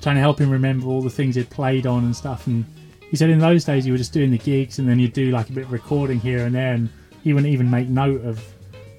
trying 0.00 0.14
to 0.14 0.22
help 0.22 0.40
him 0.40 0.48
remember 0.48 0.86
all 0.86 1.02
the 1.02 1.10
things 1.10 1.34
he'd 1.34 1.50
played 1.50 1.86
on 1.86 2.02
and 2.02 2.16
stuff, 2.16 2.46
and 2.46 2.64
he 3.10 3.16
said 3.16 3.30
in 3.30 3.38
those 3.38 3.64
days 3.64 3.86
you 3.86 3.92
were 3.92 3.98
just 3.98 4.12
doing 4.12 4.30
the 4.30 4.38
gigs 4.38 4.78
and 4.78 4.88
then 4.88 4.98
you'd 4.98 5.12
do 5.12 5.30
like 5.30 5.48
a 5.48 5.52
bit 5.52 5.64
of 5.64 5.72
recording 5.72 6.20
here 6.20 6.44
and 6.44 6.54
there, 6.54 6.72
and 6.72 6.88
he 7.22 7.32
wouldn't 7.32 7.52
even 7.52 7.70
make 7.70 7.88
note 7.88 8.24
of 8.24 8.44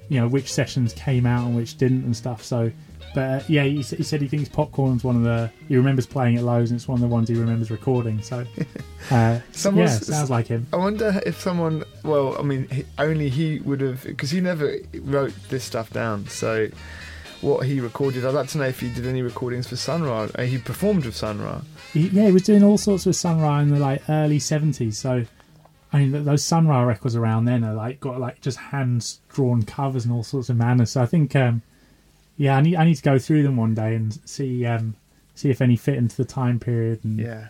you 0.08 0.20
know 0.20 0.28
which 0.28 0.52
sessions 0.52 0.92
came 0.94 1.26
out 1.26 1.46
and 1.46 1.54
which 1.54 1.76
didn't 1.76 2.04
and 2.04 2.16
stuff. 2.16 2.42
So, 2.42 2.72
but 3.14 3.20
uh, 3.20 3.44
yeah, 3.48 3.64
he, 3.64 3.82
he, 3.82 4.02
said 4.02 4.20
he 4.20 4.28
thinks 4.28 4.48
Popcorn's 4.48 5.04
one 5.04 5.16
of 5.16 5.22
the 5.22 5.50
he 5.68 5.76
remembers 5.76 6.06
playing 6.06 6.36
at 6.36 6.44
Lowe's 6.44 6.70
and 6.70 6.78
it's 6.78 6.88
one 6.88 6.96
of 6.96 7.02
the 7.02 7.08
ones 7.08 7.28
he 7.28 7.34
remembers 7.34 7.70
recording. 7.70 8.20
So, 8.22 8.44
uh, 9.10 9.40
yeah, 9.72 9.86
sounds 9.86 10.30
like 10.30 10.46
him. 10.46 10.66
I 10.72 10.76
wonder 10.76 11.20
if 11.24 11.40
someone, 11.40 11.84
well, 12.04 12.36
I 12.38 12.42
mean, 12.42 12.84
only 12.98 13.28
he 13.28 13.60
would 13.60 13.80
have 13.80 14.04
because 14.04 14.30
he 14.30 14.40
never 14.40 14.76
wrote 15.02 15.34
this 15.48 15.64
stuff 15.64 15.90
down. 15.90 16.26
So, 16.28 16.68
what 17.40 17.66
he 17.66 17.80
recorded, 17.80 18.24
I'd 18.24 18.34
like 18.34 18.48
to 18.50 18.58
know 18.58 18.64
if 18.64 18.80
he 18.80 18.92
did 18.92 19.06
any 19.06 19.22
recordings 19.22 19.66
for 19.66 19.76
Sun 19.76 20.02
Ra. 20.02 20.28
Uh, 20.34 20.42
he 20.42 20.58
performed 20.58 21.04
with 21.04 21.16
Sun 21.16 21.40
Ra. 21.40 21.60
He, 21.92 22.08
yeah, 22.08 22.26
he 22.26 22.32
was 22.32 22.42
doing 22.42 22.62
all 22.62 22.78
sorts 22.78 23.06
with 23.06 23.16
Sun 23.16 23.40
Ra 23.40 23.60
in 23.60 23.70
the 23.70 23.78
like 23.78 24.02
early 24.08 24.38
seventies. 24.38 24.98
So 24.98 25.24
I 25.92 26.00
mean, 26.00 26.24
those 26.24 26.44
Sun 26.44 26.68
Ra 26.68 26.82
records 26.82 27.16
around 27.16 27.46
then 27.46 27.64
are 27.64 27.74
like 27.74 28.00
got 28.00 28.20
like 28.20 28.40
just 28.40 28.58
hands 28.58 29.20
drawn 29.28 29.62
covers 29.62 30.04
and 30.04 30.12
all 30.12 30.22
sorts 30.22 30.50
of 30.50 30.56
manners. 30.56 30.90
So 30.90 31.02
I 31.02 31.06
think, 31.06 31.34
um, 31.34 31.62
yeah, 32.36 32.56
I 32.56 32.60
need 32.60 32.76
I 32.76 32.84
need 32.84 32.96
to 32.96 33.02
go 33.02 33.18
through 33.18 33.42
them 33.42 33.56
one 33.56 33.74
day 33.74 33.94
and 33.94 34.18
see 34.28 34.66
um, 34.66 34.96
see 35.34 35.50
if 35.50 35.62
any 35.62 35.76
fit 35.76 35.96
into 35.96 36.16
the 36.16 36.26
time 36.26 36.60
period 36.60 37.04
and 37.04 37.18
yeah, 37.18 37.48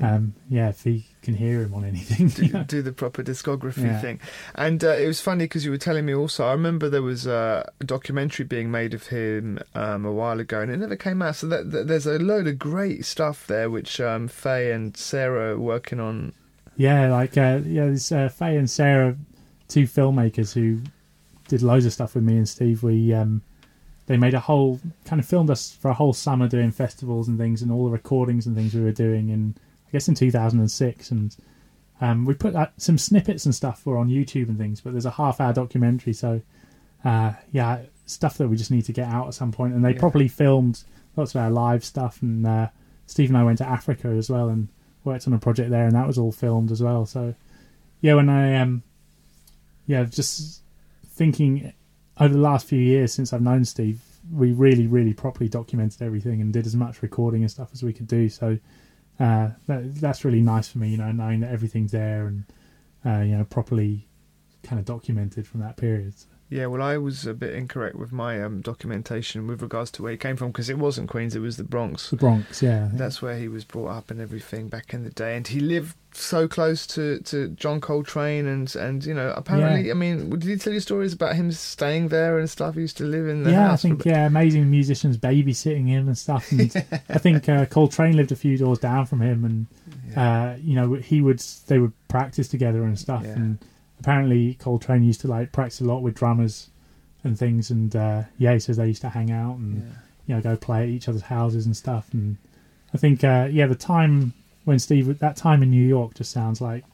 um, 0.00 0.34
yeah, 0.48 0.68
if 0.68 0.84
he 0.84 1.06
can 1.22 1.34
hear 1.34 1.62
him 1.62 1.74
on 1.74 1.84
anything. 1.84 2.28
do, 2.28 2.64
do 2.66 2.82
the 2.82 2.92
proper 2.92 3.22
discography 3.22 3.84
yeah. 3.84 4.00
thing. 4.00 4.20
And 4.54 4.82
uh, 4.84 4.90
it 4.90 5.06
was 5.06 5.20
funny 5.20 5.44
because 5.44 5.64
you 5.64 5.70
were 5.70 5.78
telling 5.78 6.06
me 6.06 6.14
also. 6.14 6.46
I 6.46 6.52
remember 6.52 6.88
there 6.88 7.02
was 7.02 7.26
a 7.26 7.68
documentary 7.80 8.44
being 8.44 8.70
made 8.70 8.94
of 8.94 9.08
him 9.08 9.58
um, 9.74 10.04
a 10.04 10.12
while 10.12 10.38
ago, 10.38 10.60
and 10.60 10.70
it 10.70 10.76
never 10.76 10.96
came 10.96 11.20
out. 11.20 11.36
So 11.36 11.48
that, 11.48 11.72
that, 11.72 11.88
there's 11.88 12.06
a 12.06 12.18
load 12.18 12.46
of 12.46 12.58
great 12.58 13.04
stuff 13.04 13.46
there, 13.46 13.70
which 13.70 14.00
um, 14.00 14.28
Faye 14.28 14.72
and 14.72 14.96
Sarah 14.96 15.54
are 15.54 15.58
working 15.58 15.98
on 15.98 16.32
yeah, 16.78 17.10
like 17.10 17.36
uh, 17.36 17.60
yeah, 17.64 17.86
there's 17.86 18.12
uh, 18.12 18.28
Faye 18.28 18.56
and 18.56 18.70
Sarah, 18.70 19.16
two 19.66 19.82
filmmakers 19.82 20.54
who 20.54 20.80
did 21.48 21.60
loads 21.60 21.84
of 21.84 21.92
stuff 21.92 22.14
with 22.14 22.22
me 22.22 22.36
and 22.36 22.48
Steve. 22.48 22.84
We 22.84 23.12
um, 23.12 23.42
they 24.06 24.16
made 24.16 24.32
a 24.32 24.40
whole 24.40 24.80
kind 25.04 25.20
of 25.20 25.26
filmed 25.26 25.50
us 25.50 25.72
for 25.72 25.90
a 25.90 25.94
whole 25.94 26.12
summer 26.12 26.46
doing 26.46 26.70
festivals 26.70 27.26
and 27.26 27.36
things 27.36 27.62
and 27.62 27.72
all 27.72 27.86
the 27.86 27.90
recordings 27.90 28.46
and 28.46 28.54
things 28.54 28.74
we 28.74 28.80
were 28.80 28.92
doing 28.92 29.28
in 29.28 29.56
I 29.88 29.90
guess 29.92 30.08
in 30.08 30.14
2006 30.14 31.10
and 31.10 31.36
um, 32.00 32.24
we 32.24 32.34
put 32.34 32.54
uh, 32.54 32.68
some 32.76 32.98
snippets 32.98 33.44
and 33.44 33.54
stuff 33.54 33.84
were 33.84 33.98
on 33.98 34.08
YouTube 34.08 34.48
and 34.48 34.56
things, 34.58 34.80
but 34.80 34.92
there's 34.92 35.06
a 35.06 35.10
half 35.10 35.40
hour 35.40 35.52
documentary. 35.52 36.12
So 36.12 36.42
uh, 37.04 37.32
yeah, 37.52 37.80
stuff 38.06 38.38
that 38.38 38.48
we 38.48 38.56
just 38.56 38.70
need 38.70 38.84
to 38.84 38.92
get 38.92 39.08
out 39.08 39.26
at 39.26 39.34
some 39.34 39.52
point. 39.52 39.74
And 39.74 39.84
they 39.84 39.92
yeah. 39.94 40.00
properly 40.00 40.28
filmed 40.28 40.82
lots 41.16 41.34
of 41.34 41.40
our 41.40 41.50
live 41.50 41.84
stuff. 41.84 42.22
And 42.22 42.46
uh, 42.46 42.68
Steve 43.06 43.30
and 43.30 43.36
I 43.38 43.44
went 43.44 43.58
to 43.58 43.68
Africa 43.68 44.08
as 44.08 44.30
well 44.30 44.48
and 44.48 44.68
worked 45.04 45.26
on 45.26 45.32
a 45.32 45.38
project 45.38 45.70
there, 45.70 45.86
and 45.86 45.94
that 45.94 46.06
was 46.06 46.18
all 46.18 46.32
filmed 46.32 46.70
as 46.70 46.82
well. 46.82 47.06
So, 47.06 47.34
yeah, 48.00 48.14
when 48.14 48.28
I 48.28 48.56
um, 48.56 48.82
yeah, 49.86 50.04
just 50.04 50.62
thinking 51.06 51.72
over 52.20 52.32
the 52.32 52.40
last 52.40 52.66
few 52.66 52.80
years 52.80 53.12
since 53.12 53.32
I've 53.32 53.42
known 53.42 53.64
Steve, 53.64 54.00
we 54.32 54.52
really, 54.52 54.86
really 54.86 55.14
properly 55.14 55.48
documented 55.48 56.02
everything 56.02 56.40
and 56.40 56.52
did 56.52 56.66
as 56.66 56.76
much 56.76 57.02
recording 57.02 57.42
and 57.42 57.50
stuff 57.50 57.70
as 57.72 57.82
we 57.82 57.92
could 57.92 58.06
do. 58.06 58.28
So, 58.28 58.58
uh, 59.20 59.50
that, 59.66 59.94
that's 59.96 60.24
really 60.24 60.40
nice 60.40 60.68
for 60.68 60.78
me, 60.78 60.90
you 60.90 60.96
know, 60.96 61.10
knowing 61.12 61.40
that 61.40 61.50
everything's 61.50 61.92
there 61.92 62.26
and 62.26 62.44
uh, 63.04 63.20
you 63.20 63.36
know 63.36 63.44
properly 63.44 64.06
kind 64.62 64.78
of 64.78 64.84
documented 64.84 65.46
from 65.46 65.60
that 65.60 65.76
period. 65.76 66.18
So. 66.18 66.26
Yeah, 66.50 66.66
well, 66.66 66.80
I 66.80 66.96
was 66.96 67.26
a 67.26 67.34
bit 67.34 67.54
incorrect 67.54 67.96
with 67.96 68.10
my 68.10 68.42
um, 68.42 68.62
documentation 68.62 69.46
with 69.46 69.60
regards 69.60 69.90
to 69.92 70.02
where 70.02 70.12
he 70.12 70.18
came 70.18 70.36
from 70.36 70.48
because 70.48 70.70
it 70.70 70.78
wasn't 70.78 71.10
Queens, 71.10 71.36
it 71.36 71.40
was 71.40 71.58
the 71.58 71.64
Bronx. 71.64 72.08
The 72.08 72.16
Bronx, 72.16 72.62
yeah. 72.62 72.88
That's 72.92 73.20
where 73.20 73.36
he 73.36 73.48
was 73.48 73.64
brought 73.64 73.88
up 73.88 74.10
and 74.10 74.18
everything 74.18 74.68
back 74.68 74.94
in 74.94 75.04
the 75.04 75.10
day, 75.10 75.36
and 75.36 75.46
he 75.46 75.60
lived 75.60 75.94
so 76.12 76.48
close 76.48 76.86
to, 76.86 77.20
to 77.20 77.48
John 77.50 77.82
Coltrane 77.82 78.46
and 78.46 78.74
and 78.76 79.04
you 79.04 79.12
know 79.12 79.32
apparently, 79.36 79.88
yeah. 79.88 79.92
I 79.92 79.94
mean, 79.94 80.30
did 80.30 80.44
he 80.44 80.56
tell 80.56 80.72
you 80.72 80.80
stories 80.80 81.12
about 81.12 81.36
him 81.36 81.52
staying 81.52 82.08
there 82.08 82.38
and 82.38 82.48
stuff? 82.48 82.76
He 82.76 82.80
used 82.80 82.96
to 82.96 83.04
live 83.04 83.28
in 83.28 83.42
the 83.42 83.50
yeah. 83.50 83.70
I 83.70 83.76
think 83.76 84.06
yeah, 84.06 84.26
amazing 84.26 84.70
musicians 84.70 85.18
babysitting 85.18 85.86
him 85.86 86.06
and 86.06 86.16
stuff. 86.16 86.50
And 86.50 86.74
yeah. 86.74 86.82
I 87.10 87.18
think 87.18 87.46
uh, 87.48 87.66
Coltrane 87.66 88.16
lived 88.16 88.32
a 88.32 88.36
few 88.36 88.56
doors 88.56 88.78
down 88.78 89.04
from 89.04 89.20
him, 89.20 89.44
and 89.44 89.66
yeah. 90.10 90.52
uh, 90.52 90.56
you 90.62 90.74
know 90.74 90.94
he 90.94 91.20
would 91.20 91.40
they 91.66 91.78
would 91.78 91.92
practice 92.08 92.48
together 92.48 92.84
and 92.84 92.98
stuff 92.98 93.24
and 93.24 93.58
apparently 94.00 94.54
Coltrane 94.54 95.02
used 95.02 95.20
to 95.22 95.28
like 95.28 95.52
practice 95.52 95.80
a 95.80 95.84
lot 95.84 96.00
with 96.00 96.14
drummers 96.14 96.70
and 97.24 97.38
things, 97.38 97.70
and 97.70 97.94
uh, 97.94 98.22
yeah, 98.38 98.54
he 98.54 98.58
says 98.58 98.76
they 98.76 98.86
used 98.86 99.02
to 99.02 99.08
hang 99.08 99.30
out 99.30 99.56
and 99.56 99.76
yeah. 99.76 99.98
you 100.26 100.34
know 100.34 100.40
go 100.40 100.56
play 100.56 100.82
at 100.84 100.88
each 100.88 101.08
other's 101.08 101.22
houses 101.22 101.66
and 101.66 101.76
stuff. 101.76 102.08
And 102.12 102.36
I 102.94 102.98
think 102.98 103.24
uh, 103.24 103.48
yeah, 103.50 103.66
the 103.66 103.74
time 103.74 104.32
when 104.64 104.78
Steve 104.78 105.18
that 105.18 105.36
time 105.36 105.62
in 105.62 105.70
New 105.70 105.86
York 105.86 106.14
just 106.14 106.30
sounds 106.30 106.60
like 106.60 106.84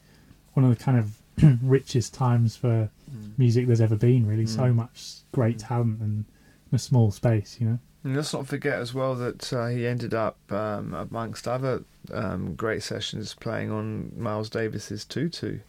one 0.55 0.64
of 0.64 0.76
the 0.76 0.82
kind 0.82 0.98
of 0.98 1.18
richest 1.62 2.14
times 2.14 2.57
for 2.57 2.88
mm. 3.11 3.38
music 3.38 3.66
there's 3.66 3.80
ever 3.80 3.96
been. 3.96 4.26
Really, 4.26 4.44
mm. 4.44 4.48
so 4.48 4.72
much 4.72 5.18
great 5.32 5.59
mm. 5.59 5.68
talent 5.68 6.00
and 6.00 6.24
in 6.70 6.76
a 6.76 6.78
small 6.78 7.11
space, 7.11 7.59
you 7.61 7.68
know. 7.68 7.78
And 8.02 8.14
let's 8.14 8.34
not 8.34 8.46
forget 8.46 8.78
as 8.78 8.92
well 8.92 9.14
that 9.14 9.50
uh, 9.52 9.68
he 9.68 9.86
ended 9.86 10.12
up, 10.12 10.36
um, 10.52 10.92
amongst 10.92 11.48
other 11.48 11.84
um, 12.12 12.55
great 12.55 12.82
sessions, 12.82 13.34
playing 13.34 13.70
on 13.70 14.12
Miles 14.14 14.50
Davis's 14.50 15.07
Tutu. 15.07 15.61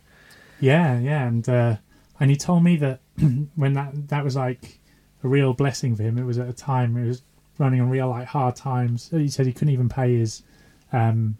Yeah, 0.60 1.00
yeah, 1.00 1.28
and 1.28 1.48
uh, 1.48 1.78
and 2.20 2.30
he 2.32 2.38
told 2.38 2.64
me 2.64 2.78
that 2.78 3.02
when 3.56 3.74
that 3.74 4.10
that 4.10 4.24
was 4.24 4.36
like 4.36 4.80
a 5.24 5.28
real 5.28 5.54
blessing 5.54 5.96
for 5.96 6.04
him. 6.04 6.18
It 6.18 6.24
was 6.24 6.38
at 6.38 6.48
a 6.48 6.54
time 6.54 6.96
it 6.98 7.08
was 7.08 7.24
running 7.58 7.82
on 7.82 7.90
real 7.90 8.10
like 8.10 8.28
hard 8.28 8.56
times. 8.56 9.10
He 9.10 9.28
said 9.28 9.46
he 9.46 9.54
couldn't 9.54 9.74
even 9.74 9.90
pay 9.90 10.18
his 10.18 10.44
um, 10.94 11.38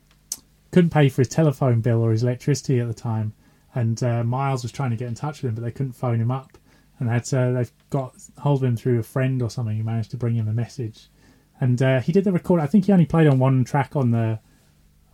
couldn't 0.72 0.90
pay 0.90 1.08
for 1.08 1.22
his 1.22 1.30
telephone 1.30 1.82
bill 1.82 2.02
or 2.02 2.12
his 2.12 2.24
electricity 2.24 2.80
at 2.80 2.88
the 2.88 2.94
time. 2.94 3.34
And 3.74 4.02
uh, 4.04 4.24
Miles 4.24 4.64
was 4.64 4.72
trying 4.72 4.92
to 4.92 4.96
get 4.96 5.08
in 5.08 5.16
touch 5.16 5.42
with 5.42 5.50
him, 5.50 5.56
but 5.56 5.64
they 5.64 5.72
couldn't 5.72 5.94
phone 5.94 6.20
him 6.20 6.32
up. 6.32 6.58
And 7.00 7.10
they 7.10 7.38
uh, 7.38 7.52
they've 7.52 7.72
got 7.90 8.16
hold 8.40 8.64
of 8.64 8.70
him 8.70 8.78
through 8.78 9.00
a 9.00 9.04
friend 9.04 9.42
or 9.42 9.50
something 9.50 9.78
who 9.78 9.84
managed 9.84 10.12
to 10.12 10.18
bring 10.18 10.36
him 10.36 10.48
a 10.48 10.54
message. 10.54 11.10
And 11.60 11.82
uh, 11.82 12.02
he 12.02 12.12
did 12.12 12.24
the 12.24 12.32
record. 12.32 12.60
I 12.60 12.68
think 12.68 12.86
he 12.86 12.92
only 12.92 13.06
played 13.06 13.28
on 13.28 13.40
one 13.40 13.64
track 13.64 13.96
on 13.96 14.12
the 14.12 14.40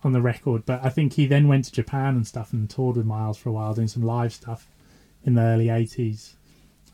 on 0.04 0.12
the 0.12 0.20
record. 0.20 0.64
But 0.66 0.84
I 0.84 0.88
think 0.88 1.14
he 1.14 1.26
then 1.26 1.48
went 1.48 1.64
to 1.66 1.72
Japan 1.72 2.16
and 2.16 2.26
stuff 2.26 2.52
and 2.52 2.68
toured 2.68 2.96
with 2.96 3.06
Miles 3.06 3.38
for 3.38 3.48
a 3.48 3.52
while, 3.52 3.74
doing 3.74 3.88
some 3.88 4.02
live 4.02 4.32
stuff 4.32 4.68
in 5.24 5.34
the 5.34 5.42
early 5.42 5.66
'80s 5.66 6.34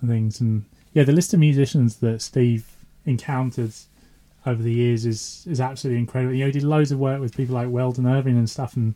and 0.00 0.11
things. 0.11 0.40
And 0.40 0.64
yeah, 0.92 1.04
the 1.04 1.12
list 1.12 1.34
of 1.34 1.40
musicians 1.40 1.96
that 1.96 2.22
Steve 2.22 2.76
encountered 3.04 3.72
over 4.46 4.62
the 4.62 4.72
years 4.72 5.04
is 5.04 5.46
is 5.48 5.61
absolutely 5.61 6.00
incredible. 6.00 6.34
You 6.34 6.40
know, 6.40 6.46
he 6.46 6.52
did 6.52 6.64
loads 6.64 6.92
of 6.92 6.98
work 6.98 7.20
with 7.20 7.36
people 7.36 7.54
like 7.54 7.68
Weldon 7.68 8.06
Irvine 8.06 8.36
and 8.36 8.48
stuff, 8.48 8.76
and 8.76 8.94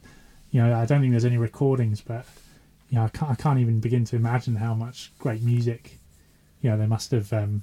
you 0.50 0.62
know, 0.62 0.74
I 0.74 0.84
don't 0.86 1.00
think 1.00 1.12
there's 1.12 1.24
any 1.24 1.38
recordings, 1.38 2.00
but 2.00 2.26
you 2.90 2.98
know, 2.98 3.04
I 3.04 3.08
can't, 3.08 3.30
I 3.30 3.34
can't 3.34 3.58
even 3.58 3.80
begin 3.80 4.04
to 4.06 4.16
imagine 4.16 4.56
how 4.56 4.74
much 4.74 5.12
great 5.18 5.42
music, 5.42 5.98
you 6.60 6.70
know, 6.70 6.76
they 6.76 6.86
must 6.86 7.10
have 7.10 7.32
um, 7.32 7.62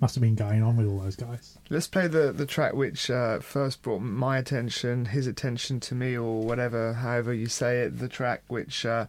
must 0.00 0.14
have 0.14 0.22
been 0.22 0.34
going 0.34 0.62
on 0.62 0.76
with 0.76 0.86
all 0.86 0.98
those 0.98 1.16
guys. 1.16 1.58
Let's 1.70 1.86
play 1.86 2.06
the 2.06 2.32
the 2.32 2.46
track 2.46 2.74
which 2.74 3.10
uh, 3.10 3.40
first 3.40 3.82
brought 3.82 4.00
my 4.00 4.38
attention, 4.38 5.06
his 5.06 5.26
attention 5.26 5.80
to 5.80 5.94
me, 5.94 6.16
or 6.16 6.42
whatever, 6.42 6.94
however 6.94 7.32
you 7.32 7.46
say 7.46 7.80
it. 7.80 7.98
The 7.98 8.08
track 8.08 8.42
which 8.48 8.84
uh, 8.84 9.06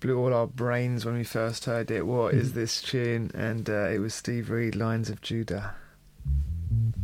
blew 0.00 0.18
all 0.18 0.34
our 0.34 0.46
brains 0.46 1.04
when 1.04 1.16
we 1.16 1.24
first 1.24 1.64
heard 1.66 1.90
it. 1.90 2.06
What 2.06 2.34
mm. 2.34 2.38
is 2.38 2.52
this 2.54 2.80
tune? 2.80 3.30
And 3.34 3.68
uh, 3.68 3.88
it 3.88 3.98
was 3.98 4.14
Steve 4.14 4.50
Reid, 4.50 4.76
Lions 4.76 5.10
of 5.10 5.20
Judah. 5.20 5.74
Thank 6.70 7.03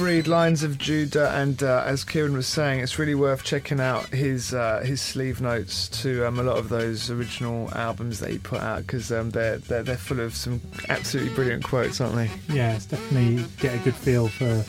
Reid, 0.00 0.26
Lions 0.26 0.62
of 0.62 0.78
Judah, 0.78 1.30
and 1.34 1.62
uh, 1.62 1.82
as 1.86 2.04
Kieran 2.04 2.34
was 2.34 2.46
saying, 2.46 2.80
it's 2.80 2.98
really 2.98 3.14
worth 3.14 3.44
checking 3.44 3.80
out 3.80 4.08
his 4.08 4.54
uh, 4.54 4.80
his 4.84 5.00
sleeve 5.00 5.40
notes 5.40 5.88
to 6.02 6.26
um, 6.26 6.38
a 6.38 6.42
lot 6.42 6.58
of 6.58 6.68
those 6.68 7.10
original 7.10 7.72
albums 7.74 8.20
that 8.20 8.30
he 8.30 8.38
put 8.38 8.60
out 8.60 8.82
because 8.82 9.10
um, 9.12 9.30
they're, 9.30 9.58
they're 9.58 9.82
they're 9.82 9.96
full 9.96 10.20
of 10.20 10.34
some 10.34 10.60
absolutely 10.88 11.34
brilliant 11.34 11.64
quotes, 11.64 12.00
aren't 12.00 12.14
they? 12.14 12.30
Yeah, 12.48 12.76
it's 12.76 12.86
definitely 12.86 13.44
get 13.58 13.74
a 13.74 13.78
good 13.78 13.94
feel 13.94 14.28
for 14.28 14.64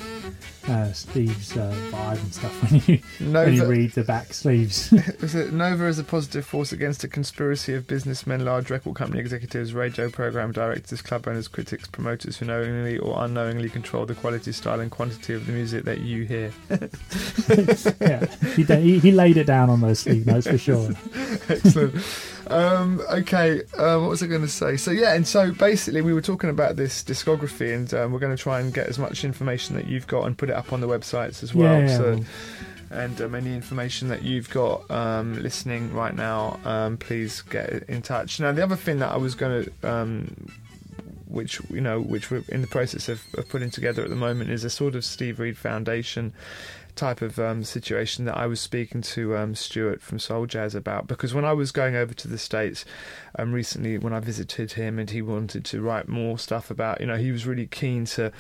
uh, 0.67 0.91
Steve's 0.91 1.55
uh, 1.57 1.73
vibe 1.91 2.21
and 2.21 2.33
stuff 2.33 2.71
when 2.71 2.81
you 2.87 2.99
Nova, 3.19 3.45
when 3.45 3.53
you 3.55 3.65
read 3.65 3.91
the 3.91 4.03
back 4.03 4.33
sleeves. 4.33 4.91
was 5.21 5.35
it 5.35 5.53
Nova 5.53 5.87
is 5.87 5.99
a 5.99 6.03
positive 6.03 6.45
force 6.45 6.71
against 6.71 7.03
a 7.03 7.07
conspiracy 7.07 7.73
of 7.73 7.87
businessmen, 7.87 8.45
large 8.45 8.69
record 8.69 8.95
company 8.95 9.19
executives, 9.19 9.73
radio 9.73 10.09
program 10.09 10.51
directors, 10.51 11.01
club 11.01 11.27
owners, 11.27 11.47
critics, 11.47 11.87
promoters 11.87 12.37
who 12.37 12.45
knowingly 12.45 12.97
or 12.97 13.23
unknowingly 13.23 13.69
control 13.69 14.05
the 14.05 14.15
quality, 14.15 14.51
style, 14.51 14.79
and 14.79 14.91
quantity 14.91 15.33
of 15.33 15.45
the 15.45 15.51
music 15.51 15.85
that 15.85 16.01
you 16.01 16.23
hear. 16.23 16.51
yeah, 18.01 18.25
he, 18.55 18.63
he, 18.63 18.99
he 18.99 19.11
laid 19.11 19.37
it 19.37 19.47
down 19.47 19.69
on 19.69 19.81
those 19.81 19.99
sleeve 19.99 20.25
notes 20.25 20.47
for 20.47 20.57
sure. 20.57 20.89
Excellent. 21.49 21.95
Um, 22.47 23.01
okay, 23.09 23.61
um, 23.77 24.01
what 24.03 24.09
was 24.11 24.23
I 24.23 24.27
going 24.27 24.41
to 24.41 24.47
say? 24.47 24.77
So 24.77 24.91
yeah, 24.91 25.13
and 25.13 25.27
so 25.27 25.51
basically 25.51 26.01
we 26.01 26.13
were 26.13 26.21
talking 26.21 26.49
about 26.49 26.75
this 26.75 27.03
discography, 27.03 27.73
and 27.73 27.91
um, 27.93 28.11
we're 28.11 28.19
going 28.19 28.35
to 28.35 28.41
try 28.41 28.59
and 28.59 28.73
get 28.73 28.87
as 28.87 28.99
much 28.99 29.23
information 29.23 29.75
that 29.75 29.87
you've 29.87 30.07
got 30.07 30.25
and 30.25 30.37
put 30.37 30.49
it 30.49 30.55
up 30.55 30.71
on 30.73 30.81
the 30.81 30.87
websites 30.87 31.41
as 31.43 31.53
well. 31.55 31.79
Yeah, 31.81 31.87
yeah, 31.87 31.97
so, 31.97 32.03
well- 32.11 32.25
and 32.91 33.19
um, 33.19 33.33
any 33.33 33.53
information 33.53 34.09
that 34.09 34.21
you've 34.21 34.49
got 34.51 34.89
um, 34.91 35.41
listening 35.41 35.91
right 35.91 36.15
now, 36.15 36.59
um, 36.63 36.97
please 36.97 37.41
get 37.41 37.83
in 37.89 38.03
touch. 38.03 38.39
Now, 38.39 38.51
the 38.51 38.63
other 38.63 38.75
thing 38.75 38.99
that 38.99 39.11
I 39.11 39.17
was 39.17 39.33
going 39.33 39.65
to, 39.65 39.89
um, 39.89 40.47
which 41.27 41.59
you 41.71 41.81
know, 41.81 41.99
which 41.99 42.29
we're 42.29 42.43
in 42.49 42.61
the 42.61 42.67
process 42.67 43.09
of, 43.09 43.21
of 43.33 43.49
putting 43.49 43.71
together 43.71 44.03
at 44.03 44.09
the 44.09 44.15
moment, 44.15 44.51
is 44.51 44.63
a 44.63 44.69
sort 44.69 44.93
of 44.95 45.03
Steve 45.03 45.39
Reid 45.39 45.57
Foundation 45.57 46.31
type 46.95 47.21
of 47.21 47.37
um, 47.39 47.63
situation 47.63 48.25
that 48.25 48.37
I 48.37 48.47
was 48.47 48.59
speaking 48.59 49.01
to 49.01 49.35
um, 49.35 49.55
Stuart 49.55 50.01
from 50.01 50.19
Soul 50.19 50.45
Jazz 50.45 50.75
about 50.75 51.07
because 51.07 51.33
when 51.33 51.45
I 51.45 51.53
was 51.53 51.71
going 51.71 51.95
over 51.95 52.13
to 52.13 52.27
the 52.27 52.37
States 52.37 52.85
um, 53.37 53.51
recently 53.53 53.97
when 53.97 54.13
I 54.13 54.19
visited 54.19 54.73
him 54.73 54.97
and 54.97 55.09
he 55.09 55.21
wanted 55.21 55.65
to 55.65 55.81
write 55.81 56.07
more 56.07 56.37
stuff 56.39 56.71
about 56.71 57.01
you 57.01 57.07
know 57.07 57.17
he 57.17 57.31
was 57.31 57.45
really 57.45 57.67
keen 57.67 58.05
to 58.05 58.31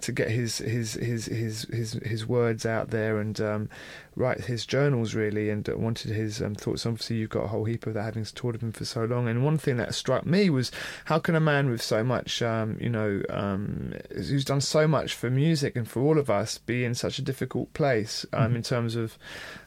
to 0.00 0.12
get 0.12 0.30
his 0.30 0.58
his 0.58 0.94
his 0.94 1.26
his 1.26 1.62
his, 1.62 1.92
his 1.92 2.26
words 2.26 2.66
out 2.66 2.90
there 2.90 3.18
and 3.18 3.40
um, 3.40 3.68
write 4.16 4.40
his 4.42 4.66
journals 4.66 5.14
really 5.14 5.48
and 5.50 5.66
wanted 5.68 6.10
his 6.10 6.42
um, 6.42 6.54
thoughts 6.54 6.84
obviously 6.84 7.16
you've 7.16 7.30
got 7.30 7.44
a 7.44 7.48
whole 7.48 7.64
heap 7.64 7.86
of 7.86 7.94
that 7.94 8.02
having 8.02 8.24
taught 8.24 8.60
him 8.60 8.72
for 8.72 8.84
so 8.84 9.04
long 9.04 9.28
and 9.28 9.44
one 9.44 9.56
thing 9.56 9.76
that 9.76 9.94
struck 9.94 10.26
me 10.26 10.50
was 10.50 10.70
how 11.04 11.18
can 11.18 11.34
a 11.36 11.40
man 11.40 11.70
with 11.70 11.80
so 11.80 12.02
much 12.02 12.42
um, 12.42 12.76
you 12.80 12.88
know 12.90 13.22
um, 13.30 13.94
who's 14.14 14.44
done 14.44 14.60
so 14.60 14.88
much 14.88 15.14
for 15.14 15.30
music 15.30 15.76
and 15.76 15.88
for 15.88 16.00
all 16.02 16.18
of 16.18 16.28
us 16.28 16.58
be 16.58 16.84
in 16.84 16.94
such 16.94 17.18
a 17.18 17.22
difficult 17.22 17.72
place 17.72 18.26
um, 18.32 18.52
Mhm. 18.52 18.56
in 18.56 18.62
terms 18.62 18.96
of 18.96 19.16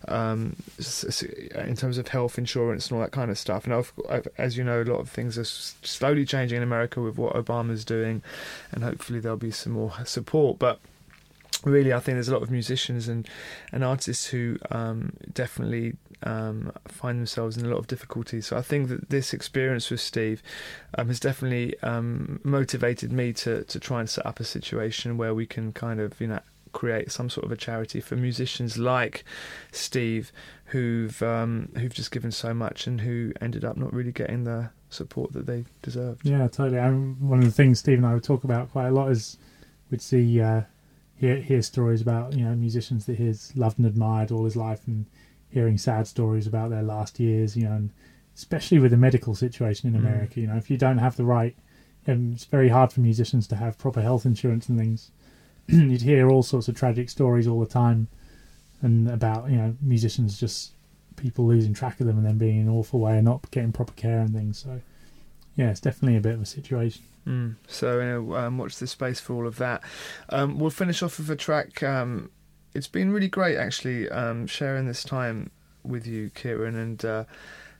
um, 0.10 0.56
in 1.66 1.76
terms 1.78 1.98
of 1.98 2.10
health 2.10 2.38
insurance 2.38 2.88
and 2.90 2.98
all 2.98 3.02
that 3.04 3.12
kind 3.14 3.32
of 3.32 3.38
stuff. 3.38 3.66
Now, 3.66 3.80
of- 3.80 3.94
of- 4.10 4.28
as 4.38 4.58
you 4.58 4.64
know, 4.66 4.82
a 4.82 4.84
lot 4.84 5.00
of 5.00 5.10
things 5.10 5.38
are 5.38 5.46
slowly 5.46 6.26
changing 6.26 6.58
in 6.58 6.64
America 6.64 7.02
with 7.02 7.18
what 7.18 7.34
Obama's 7.36 7.86
doing, 7.86 8.22
and 8.74 8.84
hopefully 8.84 9.20
there'll 9.22 9.38
be 9.38 9.52
some 9.52 9.72
more 9.74 9.94
support. 10.06 10.60
But 10.60 10.80
really, 11.64 11.94
I 11.94 12.00
think 12.00 12.16
there's 12.16 12.30
a 12.30 12.34
lot 12.34 12.44
of 12.44 12.52
musicians 12.52 13.08
and 13.08 13.28
and 13.72 13.84
artists 13.84 14.28
who 14.28 14.58
um, 14.72 15.14
definitely 15.34 15.96
um, 16.24 16.72
find 16.88 17.20
themselves 17.20 17.58
in 17.58 17.66
a 17.66 17.70
lot 17.70 17.78
of 17.78 17.88
difficulty. 17.88 18.42
So 18.42 18.58
I 18.58 18.62
think 18.62 18.90
that 18.90 19.10
this 19.10 19.34
experience 19.34 19.90
with 19.90 20.02
Steve 20.02 20.42
um, 20.98 21.08
has 21.08 21.20
definitely 21.20 21.80
um, 21.82 22.40
motivated 22.44 23.12
me 23.12 23.34
to 23.34 23.64
to 23.64 23.80
try 23.80 24.00
and 24.00 24.10
set 24.10 24.26
up 24.26 24.40
a 24.40 24.46
situation 24.46 25.18
where 25.18 25.34
we 25.34 25.46
can 25.46 25.74
kind 25.74 26.00
of 26.00 26.20
you 26.20 26.28
know 26.28 26.40
create 26.72 27.12
some 27.12 27.30
sort 27.30 27.46
of 27.46 27.52
a 27.52 27.56
charity 27.56 28.02
for 28.02 28.16
musicians 28.16 28.78
like 28.78 29.24
Steve 29.72 30.32
who've 30.66 31.22
um, 31.22 31.70
who've 31.78 31.94
just 31.94 32.12
given 32.12 32.32
so 32.32 32.54
much 32.54 32.88
and 32.88 33.02
who 33.02 33.32
ended 33.42 33.64
up 33.64 33.78
not 33.78 33.94
really 33.94 34.12
getting 34.12 34.44
the 34.44 34.70
support 34.90 35.34
that 35.34 35.46
they 35.46 35.66
deserved. 35.82 36.26
Yeah, 36.26 36.48
totally. 36.48 36.80
And 36.80 37.20
one 37.22 37.40
of 37.40 37.46
the 37.46 37.52
things 37.52 37.80
Steve 37.80 37.98
and 37.98 38.08
I 38.08 38.14
would 38.14 38.24
talk 38.24 38.44
about 38.44 38.72
quite 38.72 38.88
a 38.88 38.92
lot 38.92 39.12
is 39.12 39.38
we'd 39.92 40.02
see 40.02 40.42
uh, 40.42 40.62
hear 41.16 41.38
hear 41.38 41.62
stories 41.62 42.02
about 42.02 42.34
you 42.34 42.44
know 42.46 42.56
musicians 42.56 43.06
that 43.06 43.18
he's 43.18 43.52
loved 43.56 43.78
and 43.78 43.88
admired 43.88 44.32
all 44.32 44.46
his 44.46 44.56
life, 44.56 44.88
and 44.88 45.06
hearing 45.50 45.78
sad 45.78 46.08
stories 46.08 46.48
about 46.48 46.70
their 46.70 46.84
last 46.84 47.20
years. 47.20 47.56
You 47.56 47.66
know, 47.66 47.74
and 47.74 47.90
especially 48.36 48.80
with 48.80 48.92
the 48.92 48.98
medical 48.98 49.36
situation 49.36 49.94
in 49.94 50.02
Mm. 50.02 50.06
America. 50.06 50.40
You 50.42 50.48
know, 50.48 50.58
if 50.58 50.70
you 50.70 50.78
don't 50.78 50.98
have 50.98 51.16
the 51.16 51.24
right, 51.26 51.56
um, 52.08 52.32
it's 52.34 52.46
very 52.46 52.70
hard 52.70 52.92
for 52.92 53.02
musicians 53.02 53.48
to 53.48 53.56
have 53.56 53.78
proper 53.78 54.02
health 54.02 54.26
insurance 54.26 54.70
and 54.70 54.78
things. 54.80 55.12
You'd 55.68 56.02
hear 56.02 56.30
all 56.30 56.44
sorts 56.44 56.68
of 56.68 56.76
tragic 56.76 57.10
stories 57.10 57.48
all 57.48 57.60
the 57.60 57.66
time, 57.66 58.08
and 58.82 59.10
about 59.10 59.50
you 59.50 59.58
know 59.58 59.76
musicians 59.82 60.40
just 60.40 60.72
people 61.16 61.46
losing 61.46 61.74
track 61.74 62.00
of 62.00 62.08
them 62.08 62.18
and 62.18 62.26
then 62.26 62.38
being 62.40 62.58
in 62.60 62.68
an 62.68 62.74
awful 62.74 63.00
way 63.00 63.18
and 63.18 63.26
not 63.26 63.50
getting 63.52 63.72
proper 63.72 63.94
care 63.94 64.20
and 64.20 64.34
things. 64.34 64.58
So 64.58 64.82
yeah, 65.56 65.70
it's 65.70 65.80
definitely 65.80 66.18
a 66.18 66.22
bit 66.22 66.34
of 66.34 66.42
a 66.42 66.46
situation. 66.46 67.04
Mm. 67.28 67.56
So 67.68 68.00
you 68.00 68.06
know, 68.06 68.36
um, 68.36 68.58
watch 68.58 68.80
this 68.80 68.92
space 68.92 69.20
for 69.20 69.34
all 69.34 69.48
of 69.48 69.58
that. 69.58 69.84
Um, 70.30 70.60
we'll 70.60 70.70
finish 70.70 71.02
off 71.02 71.18
with 71.18 71.30
a 71.30 71.36
track. 71.36 71.82
Um, 71.84 72.32
it's 72.74 72.88
been 72.88 73.12
really 73.12 73.28
great 73.28 73.58
actually 73.58 74.10
um, 74.10 74.48
sharing 74.48 74.88
this 74.88 75.04
time 75.04 75.52
with 75.84 76.08
you, 76.08 76.32
Kieran, 76.32 76.76
and 76.76 77.06
uh, 77.06 77.24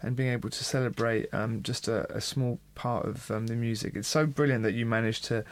and 0.04 0.16
being 0.16 0.30
able 0.30 0.50
to 0.50 0.64
celebrate 0.64 1.34
um, 1.34 1.64
just 1.64 1.88
a, 1.88 2.12
a 2.16 2.22
small 2.22 2.60
part 2.76 3.06
of 3.06 3.32
um, 3.32 3.48
the 3.48 3.56
music. 3.56 3.96
It's 3.96 4.08
so 4.08 4.26
brilliant 4.28 4.64
that 4.64 4.74
you 4.74 4.86
managed 4.86 5.24
to 5.26 5.44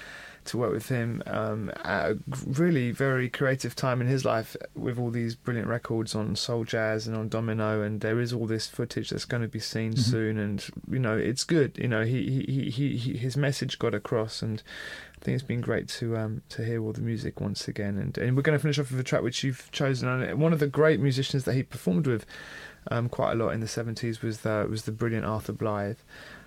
to 0.44 0.58
work 0.58 0.72
with 0.74 0.90
him 0.90 1.22
um, 1.28 1.70
at 1.86 2.12
a 2.14 2.18
really 2.48 2.90
very 2.90 3.30
creative 3.30 3.76
time 3.76 4.02
in 4.02 4.08
his 4.08 4.26
life 4.26 4.58
with 4.74 4.98
all 4.98 5.12
these 5.12 5.36
brilliant 5.36 5.68
records 5.68 6.16
on 6.16 6.36
soul 6.36 6.64
jazz 6.64 7.06
and 7.06 7.16
on 7.16 7.30
domino 7.30 7.84
and 7.84 8.02
there 8.02 8.20
is 8.20 8.34
all 8.34 8.48
this 8.48 8.66
footage 8.66 9.12
that's 9.12 9.24
going 9.24 9.44
to 9.44 9.48
be 9.48 9.60
seen 9.60 9.94
Mhm. 9.94 10.00
soon 10.00 10.40
and 10.40 10.66
you 10.90 10.98
know 10.98 11.16
it's 11.16 11.44
good 11.44 11.78
you 11.78 11.88
know 11.88 12.04
he, 12.04 12.44
he, 12.48 12.72
he, 12.72 12.98
he 12.98 13.18
his 13.18 13.38
message 13.38 13.78
got 13.78 13.94
across 13.94 14.42
and 14.42 14.64
I 15.22 15.24
think 15.24 15.36
it's 15.36 15.44
been 15.44 15.62
great 15.62 15.88
to 15.90 16.18
um 16.18 16.42
to 16.50 16.66
hear 16.66 16.82
all 16.82 16.92
the 16.94 17.02
music 17.02 17.40
once 17.40 17.68
again 17.68 18.00
and, 18.00 18.18
and 18.18 18.36
we're 18.36 18.42
going 18.42 18.58
to 18.58 18.62
finish 18.62 18.80
off 18.80 18.90
with 18.90 19.00
a 19.00 19.04
track 19.04 19.22
which 19.22 19.44
you've 19.44 19.72
chosen 19.72 20.10
and 20.10 20.42
one 20.42 20.54
of 20.54 20.60
the 20.60 20.66
great 20.66 21.00
musicians 21.00 21.44
that 21.44 21.54
he 21.54 21.62
performed 21.62 22.08
with 22.08 22.26
um, 22.90 23.10
quite 23.10 23.34
a 23.34 23.36
lot 23.36 23.50
in 23.50 23.60
the 23.60 23.68
70s 23.68 24.22
was 24.22 24.40
the 24.40 24.66
was 24.70 24.84
the 24.84 24.92
brilliant 24.92 25.26
Arthur 25.26 25.54
Blythe 25.54 25.98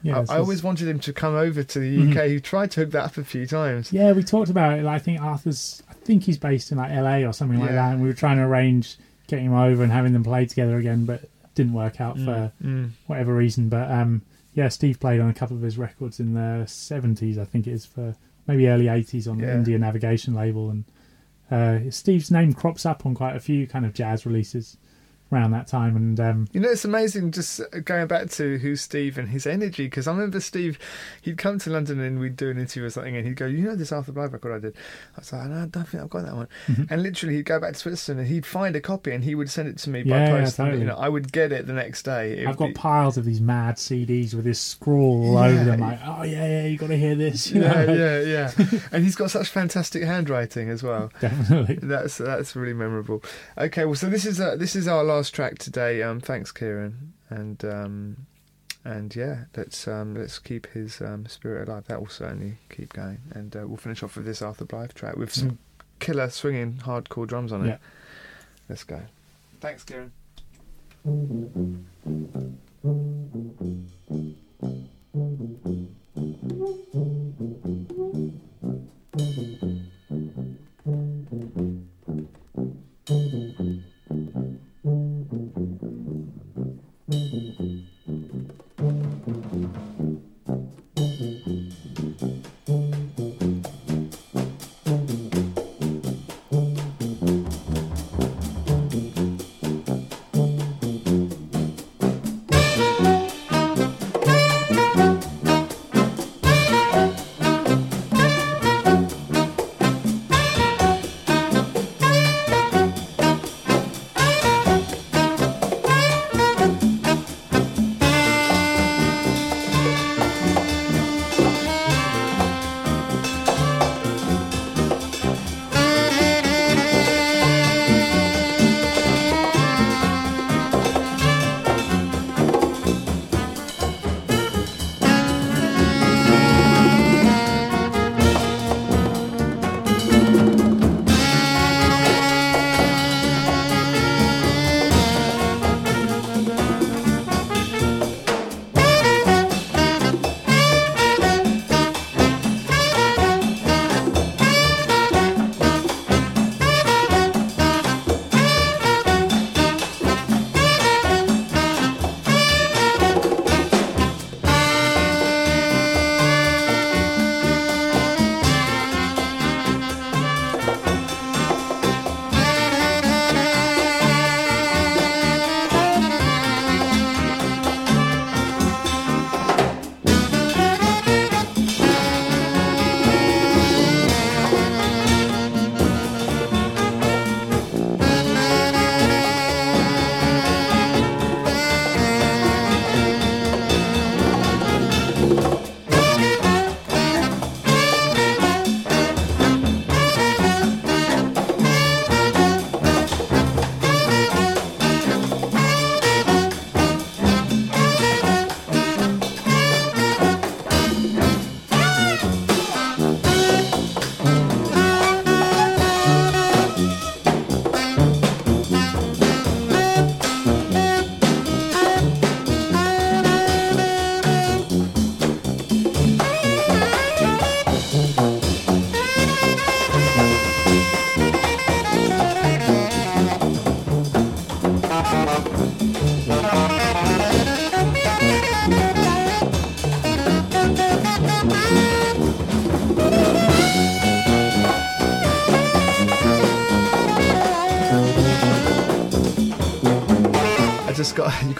Yeah, 0.02 0.24
I, 0.28 0.34
I 0.34 0.38
always 0.38 0.62
wanted 0.64 0.88
him 0.88 0.98
to 1.00 1.12
come 1.12 1.34
over 1.34 1.62
to 1.62 1.78
the. 1.78 2.10
UK 2.10 2.26
he 2.28 2.40
tried 2.40 2.70
to 2.72 2.80
hook 2.80 2.90
that 2.90 3.04
up 3.04 3.16
a 3.16 3.24
few 3.24 3.46
times 3.46 3.92
Yeah, 3.92 4.12
we 4.12 4.22
talked 4.24 4.50
about 4.50 4.78
it. 4.78 4.82
Like, 4.82 4.96
I 4.96 4.98
think 4.98 5.20
Arthur's. 5.20 5.82
I 5.88 5.92
think 5.94 6.24
he's 6.24 6.38
based 6.38 6.72
in 6.72 6.78
like 6.78 6.90
LA 6.90 7.26
or 7.28 7.32
something 7.32 7.60
like 7.60 7.70
Yeah. 7.70 7.76
that, 7.76 7.92
and 7.92 8.02
we 8.02 8.08
were 8.08 8.14
trying 8.14 8.38
to 8.38 8.42
arrange 8.42 8.96
getting 9.28 9.46
him 9.46 9.54
over 9.54 9.82
and 9.82 9.92
having 9.92 10.12
them 10.12 10.24
play 10.24 10.44
together 10.44 10.76
again, 10.76 11.04
but 11.06 11.28
didn't 11.54 11.72
work 11.72 12.00
out 12.00 12.16
Mm, 12.18 12.24
for 12.24 12.52
mm. 12.62 12.90
whatever 13.06 13.34
reason. 13.34 13.68
But 13.68 13.90
um, 13.90 14.22
yeah, 14.54 14.68
Steve 14.68 14.98
played 15.00 15.20
on 15.20 15.30
a 15.30 15.34
couple 15.34 15.56
of 15.56 15.62
his 15.62 15.78
records 15.78 16.18
in 16.20 16.34
the 16.34 16.66
seventies. 16.66 17.38
I 17.38 17.44
think 17.44 17.66
it 17.68 17.72
is 17.72 17.86
for 17.86 18.16
maybe 18.48 18.66
early 18.68 18.88
eighties 18.88 19.28
on 19.28 19.38
the 19.38 19.50
India 19.54 19.78
Navigation 19.78 20.34
label, 20.34 20.68
and 20.70 20.84
uh, 21.50 21.90
Steve's 21.90 22.30
name 22.30 22.52
crops 22.54 22.84
up 22.84 23.06
on 23.06 23.14
quite 23.14 23.36
a 23.36 23.40
few 23.40 23.66
kind 23.68 23.86
of 23.86 23.94
jazz 23.94 24.26
releases 24.26 24.76
around 25.32 25.50
that 25.50 25.66
time. 25.66 25.96
And 25.96 26.20
um, 26.20 26.46
You 26.52 26.60
know, 26.60 26.68
it's 26.70 26.84
amazing 26.84 27.32
just 27.32 27.60
going 27.84 28.06
back 28.06 28.30
to 28.30 28.58
who's 28.58 28.80
Steve 28.82 29.18
and 29.18 29.28
his 29.28 29.46
energy. 29.46 29.84
Because 29.86 30.06
I 30.06 30.12
remember 30.12 30.38
Steve, 30.40 30.78
he'd 31.22 31.38
come 31.38 31.58
to 31.60 31.70
London 31.70 31.98
and 32.00 32.20
we'd 32.20 32.36
do 32.36 32.50
an 32.50 32.58
interview 32.58 32.84
or 32.84 32.90
something, 32.90 33.16
and 33.16 33.26
he'd 33.26 33.36
go, 33.36 33.46
"You 33.46 33.58
know 33.64 33.74
this 33.74 33.90
Arthur 33.90 34.12
Blythe 34.12 34.32
record 34.32 34.54
I 34.54 34.58
did?" 34.60 34.76
I 35.16 35.20
was 35.20 35.32
like, 35.32 35.48
"No, 35.48 35.62
I 35.62 35.66
don't 35.66 35.88
think 35.88 36.02
I've 36.04 36.10
got 36.10 36.24
that 36.26 36.36
one." 36.36 36.48
Mhm. 36.68 36.90
And 36.90 37.02
literally, 37.02 37.36
he'd 37.36 37.46
go 37.46 37.58
back 37.58 37.72
to 37.72 37.78
Switzerland 37.78 38.20
and 38.20 38.28
he'd 38.28 38.46
find 38.46 38.76
a 38.76 38.80
copy 38.80 39.10
and 39.12 39.24
he 39.24 39.34
would 39.34 39.50
send 39.50 39.68
it 39.68 39.78
to 39.78 39.90
me 39.90 40.02
Yeah, 40.02 40.10
by 40.12 40.18
yeah, 40.36 40.40
post. 40.44 40.58
and, 40.58 40.66
totally. 40.66 40.82
You 40.82 40.88
know, 40.88 40.96
I 40.96 41.08
would 41.08 41.32
get 41.32 41.50
it 41.52 41.66
the 41.66 41.72
next 41.72 42.02
day. 42.04 42.38
It 42.38 42.46
I've 42.48 42.56
got 42.56 42.68
be- 42.68 42.72
piles 42.74 43.16
of 43.16 43.24
these 43.24 43.40
mad 43.40 43.76
CDs 43.76 44.34
with 44.34 44.44
this 44.44 44.60
scrawl 44.60 45.36
all 45.36 45.48
Yeah. 45.48 45.54
over 45.54 45.64
them. 45.64 45.80
Like, 45.80 46.00
oh 46.04 46.22
yeah, 46.22 46.46
yeah, 46.46 46.66
you 46.66 46.78
got 46.78 46.88
to 46.88 46.96
hear 46.96 47.14
this. 47.16 47.50
you 47.50 47.60
yeah, 47.62 47.84
know? 47.84 47.92
yeah, 47.94 48.20
yeah. 48.20 48.78
and 48.92 49.02
he's 49.04 49.16
got 49.16 49.30
such 49.30 49.48
fantastic 49.48 50.02
handwriting 50.04 50.68
as 50.70 50.82
well. 50.82 51.10
definitely. 51.20 51.78
That's 51.82 52.18
that's 52.18 52.54
really 52.54 52.74
memorable. 52.74 53.22
Okay, 53.58 53.84
well, 53.84 53.94
so 53.94 54.08
this 54.08 54.24
is 54.26 54.40
uh, 54.40 54.56
this 54.56 54.76
is 54.76 54.86
our 54.86 55.02
last 55.14 55.34
track 55.34 55.58
today. 55.58 56.02
Um, 56.02 56.20
thanks, 56.20 56.50
Kieran, 56.50 57.12
and 57.30 57.64
um, 57.64 58.26
and 58.84 59.14
yeah, 59.14 59.44
let's 59.56 59.86
um, 59.86 60.14
let's 60.14 60.40
keep 60.40 60.66
his 60.72 61.00
um, 61.00 61.26
spirit 61.26 61.68
alive. 61.68 61.84
That 61.86 62.00
will 62.00 62.08
certainly 62.08 62.58
keep 62.68 62.92
going, 62.92 63.18
and 63.30 63.54
uh, 63.54 63.66
we'll 63.66 63.76
finish 63.76 64.02
off 64.02 64.16
with 64.16 64.26
this 64.26 64.42
Arthur 64.42 64.64
Blythe 64.64 64.92
track 64.92 65.16
with 65.16 65.32
some 65.32 65.58
killer 66.00 66.30
swinging 66.30 66.74
hardcore 66.82 67.26
drums 67.26 67.52
on 67.52 67.64
it. 67.64 67.68
Yeah. 67.68 67.76
Let's 68.68 68.84
go. 68.84 69.02
Thanks, 69.60 69.84
Kieran. 69.84 70.12
Thank 84.84 85.32
you. 93.42 93.83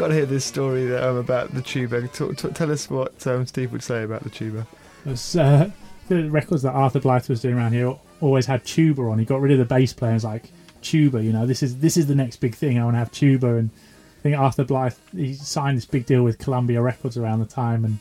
Got 0.05 0.09
to 0.09 0.15
hear 0.17 0.27
this 0.27 0.45
story 0.45 0.85
that, 0.85 1.03
um, 1.03 1.17
about 1.17 1.55
the 1.55 1.63
tuba. 1.63 2.07
Talk, 2.09 2.37
talk, 2.37 2.53
tell 2.53 2.71
us 2.71 2.91
what 2.91 3.27
um, 3.27 3.47
Steve 3.47 3.73
would 3.73 3.83
say 3.83 4.03
about 4.03 4.23
the 4.23 4.29
tuba. 4.29 4.67
Was, 5.07 5.35
uh, 5.35 5.71
the 6.09 6.29
records 6.29 6.61
that 6.61 6.73
Arthur 6.73 7.01
Blythe 7.01 7.27
was 7.31 7.41
doing 7.41 7.55
around 7.55 7.73
here 7.73 7.97
always 8.21 8.45
had 8.45 8.67
tuba 8.67 9.01
on. 9.01 9.19
He 9.19 9.25
got 9.25 9.41
rid 9.41 9.53
of 9.53 9.59
the 9.59 9.65
bass 9.65 9.95
player 9.95 10.11
and 10.11 10.17
was 10.17 10.25
like, 10.25 10.51
tuba, 10.83 11.25
you 11.25 11.33
know, 11.33 11.47
this 11.47 11.63
is 11.63 11.79
this 11.79 11.97
is 11.97 12.07
the 12.07 12.15
next 12.15 12.37
big 12.37 12.55
thing. 12.55 12.79
I 12.79 12.85
want 12.85 12.97
to 12.97 12.99
have 12.99 13.13
tuba. 13.13 13.55
And 13.55 13.71
I 14.19 14.23
think 14.23 14.37
Arthur 14.37 14.65
Blythe 14.65 14.95
he 15.15 15.33
signed 15.33 15.79
this 15.79 15.87
big 15.87 16.05
deal 16.05 16.23
with 16.23 16.39
Columbia 16.39 16.83
Records 16.83 17.17
around 17.17 17.41
the 17.41 17.47
time, 17.47 17.87
and 17.87 17.99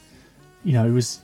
you 0.65 0.73
know, 0.73 0.85
it 0.85 0.91
was 0.91 1.21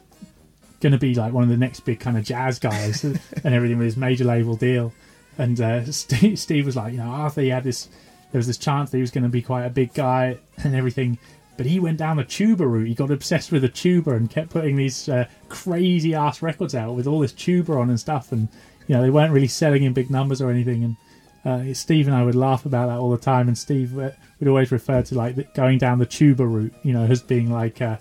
going 0.79 0.93
to 0.93 0.97
be 0.97 1.13
like 1.13 1.33
one 1.33 1.43
of 1.43 1.49
the 1.49 1.57
next 1.57 1.81
big 1.81 1.99
kind 1.99 2.17
of 2.17 2.23
jazz 2.23 2.57
guys 2.57 3.03
and 3.03 3.19
everything 3.43 3.79
with 3.79 3.85
his 3.85 3.97
major 3.97 4.23
label 4.23 4.55
deal. 4.55 4.93
And 5.37 5.59
uh, 5.59 5.91
Steve, 5.91 6.39
Steve 6.39 6.65
was 6.65 6.77
like, 6.77 6.93
you 6.93 6.99
know, 6.99 7.09
Arthur, 7.09 7.41
he 7.41 7.49
had 7.49 7.65
this, 7.65 7.89
there 8.31 8.39
was 8.39 8.47
this 8.47 8.57
chance 8.57 8.91
that 8.91 8.97
he 8.97 9.01
was 9.01 9.11
going 9.11 9.23
to 9.23 9.29
be 9.29 9.41
quite 9.41 9.65
a 9.65 9.69
big 9.69 9.93
guy 9.93 10.37
and 10.63 10.75
everything. 10.75 11.17
But 11.57 11.65
he 11.65 11.79
went 11.79 11.97
down 11.97 12.17
the 12.17 12.23
tuba 12.23 12.65
route. 12.65 12.87
He 12.87 12.93
got 12.93 13.11
obsessed 13.11 13.51
with 13.51 13.63
the 13.63 13.69
tuba 13.69 14.11
and 14.11 14.29
kept 14.29 14.49
putting 14.49 14.77
these 14.77 15.09
uh, 15.09 15.25
crazy 15.49 16.13
ass 16.13 16.41
records 16.41 16.73
out 16.73 16.95
with 16.95 17.05
all 17.05 17.19
this 17.19 17.33
tuba 17.33 17.73
on 17.73 17.89
and 17.89 17.99
stuff. 17.99 18.31
And 18.31 18.47
you 18.87 18.95
know, 18.95 19.01
they 19.01 19.09
weren't 19.09 19.33
really 19.33 19.47
selling 19.47 19.83
in 19.83 19.93
big 19.93 20.09
numbers 20.09 20.41
or 20.41 20.49
anything. 20.49 20.83
And 20.83 21.71
uh, 21.71 21.73
Steve 21.73 22.07
and 22.07 22.15
I 22.15 22.23
would 22.23 22.35
laugh 22.35 22.65
about 22.65 22.87
that 22.87 22.97
all 22.97 23.11
the 23.11 23.17
time. 23.17 23.47
And 23.47 23.57
Steve 23.57 23.97
uh, 23.99 24.11
would 24.39 24.47
always 24.47 24.71
refer 24.71 25.01
to 25.01 25.15
like 25.15 25.53
going 25.53 25.79
down 25.79 25.99
the 25.99 26.05
tuba 26.05 26.45
route, 26.45 26.73
you 26.83 26.93
know, 26.93 27.03
as 27.03 27.21
being 27.21 27.51
like, 27.51 27.81
uh, 27.81 27.97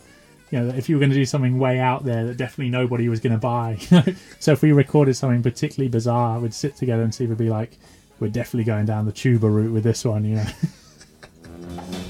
you 0.50 0.60
know, 0.60 0.74
if 0.74 0.88
you 0.88 0.96
were 0.96 1.00
going 1.00 1.10
to 1.10 1.16
do 1.16 1.26
something 1.26 1.58
way 1.58 1.78
out 1.78 2.04
there 2.04 2.26
that 2.26 2.36
definitely 2.36 2.70
nobody 2.70 3.08
was 3.08 3.20
going 3.20 3.32
to 3.32 3.38
buy. 3.38 3.76
so 4.38 4.52
if 4.52 4.62
we 4.62 4.72
recorded 4.72 5.14
something 5.14 5.42
particularly 5.42 5.88
bizarre, 5.88 6.38
we'd 6.38 6.54
sit 6.54 6.76
together 6.76 7.02
and 7.02 7.14
Steve 7.14 7.28
would 7.28 7.38
be 7.38 7.50
like, 7.50 7.76
we're 8.20 8.28
definitely 8.28 8.64
going 8.64 8.86
down 8.86 9.06
the 9.06 9.12
tuba 9.12 9.48
route 9.48 9.72
with 9.72 9.84
this 9.84 10.04
one, 10.04 10.24
you 10.24 10.36
know. 10.36 10.46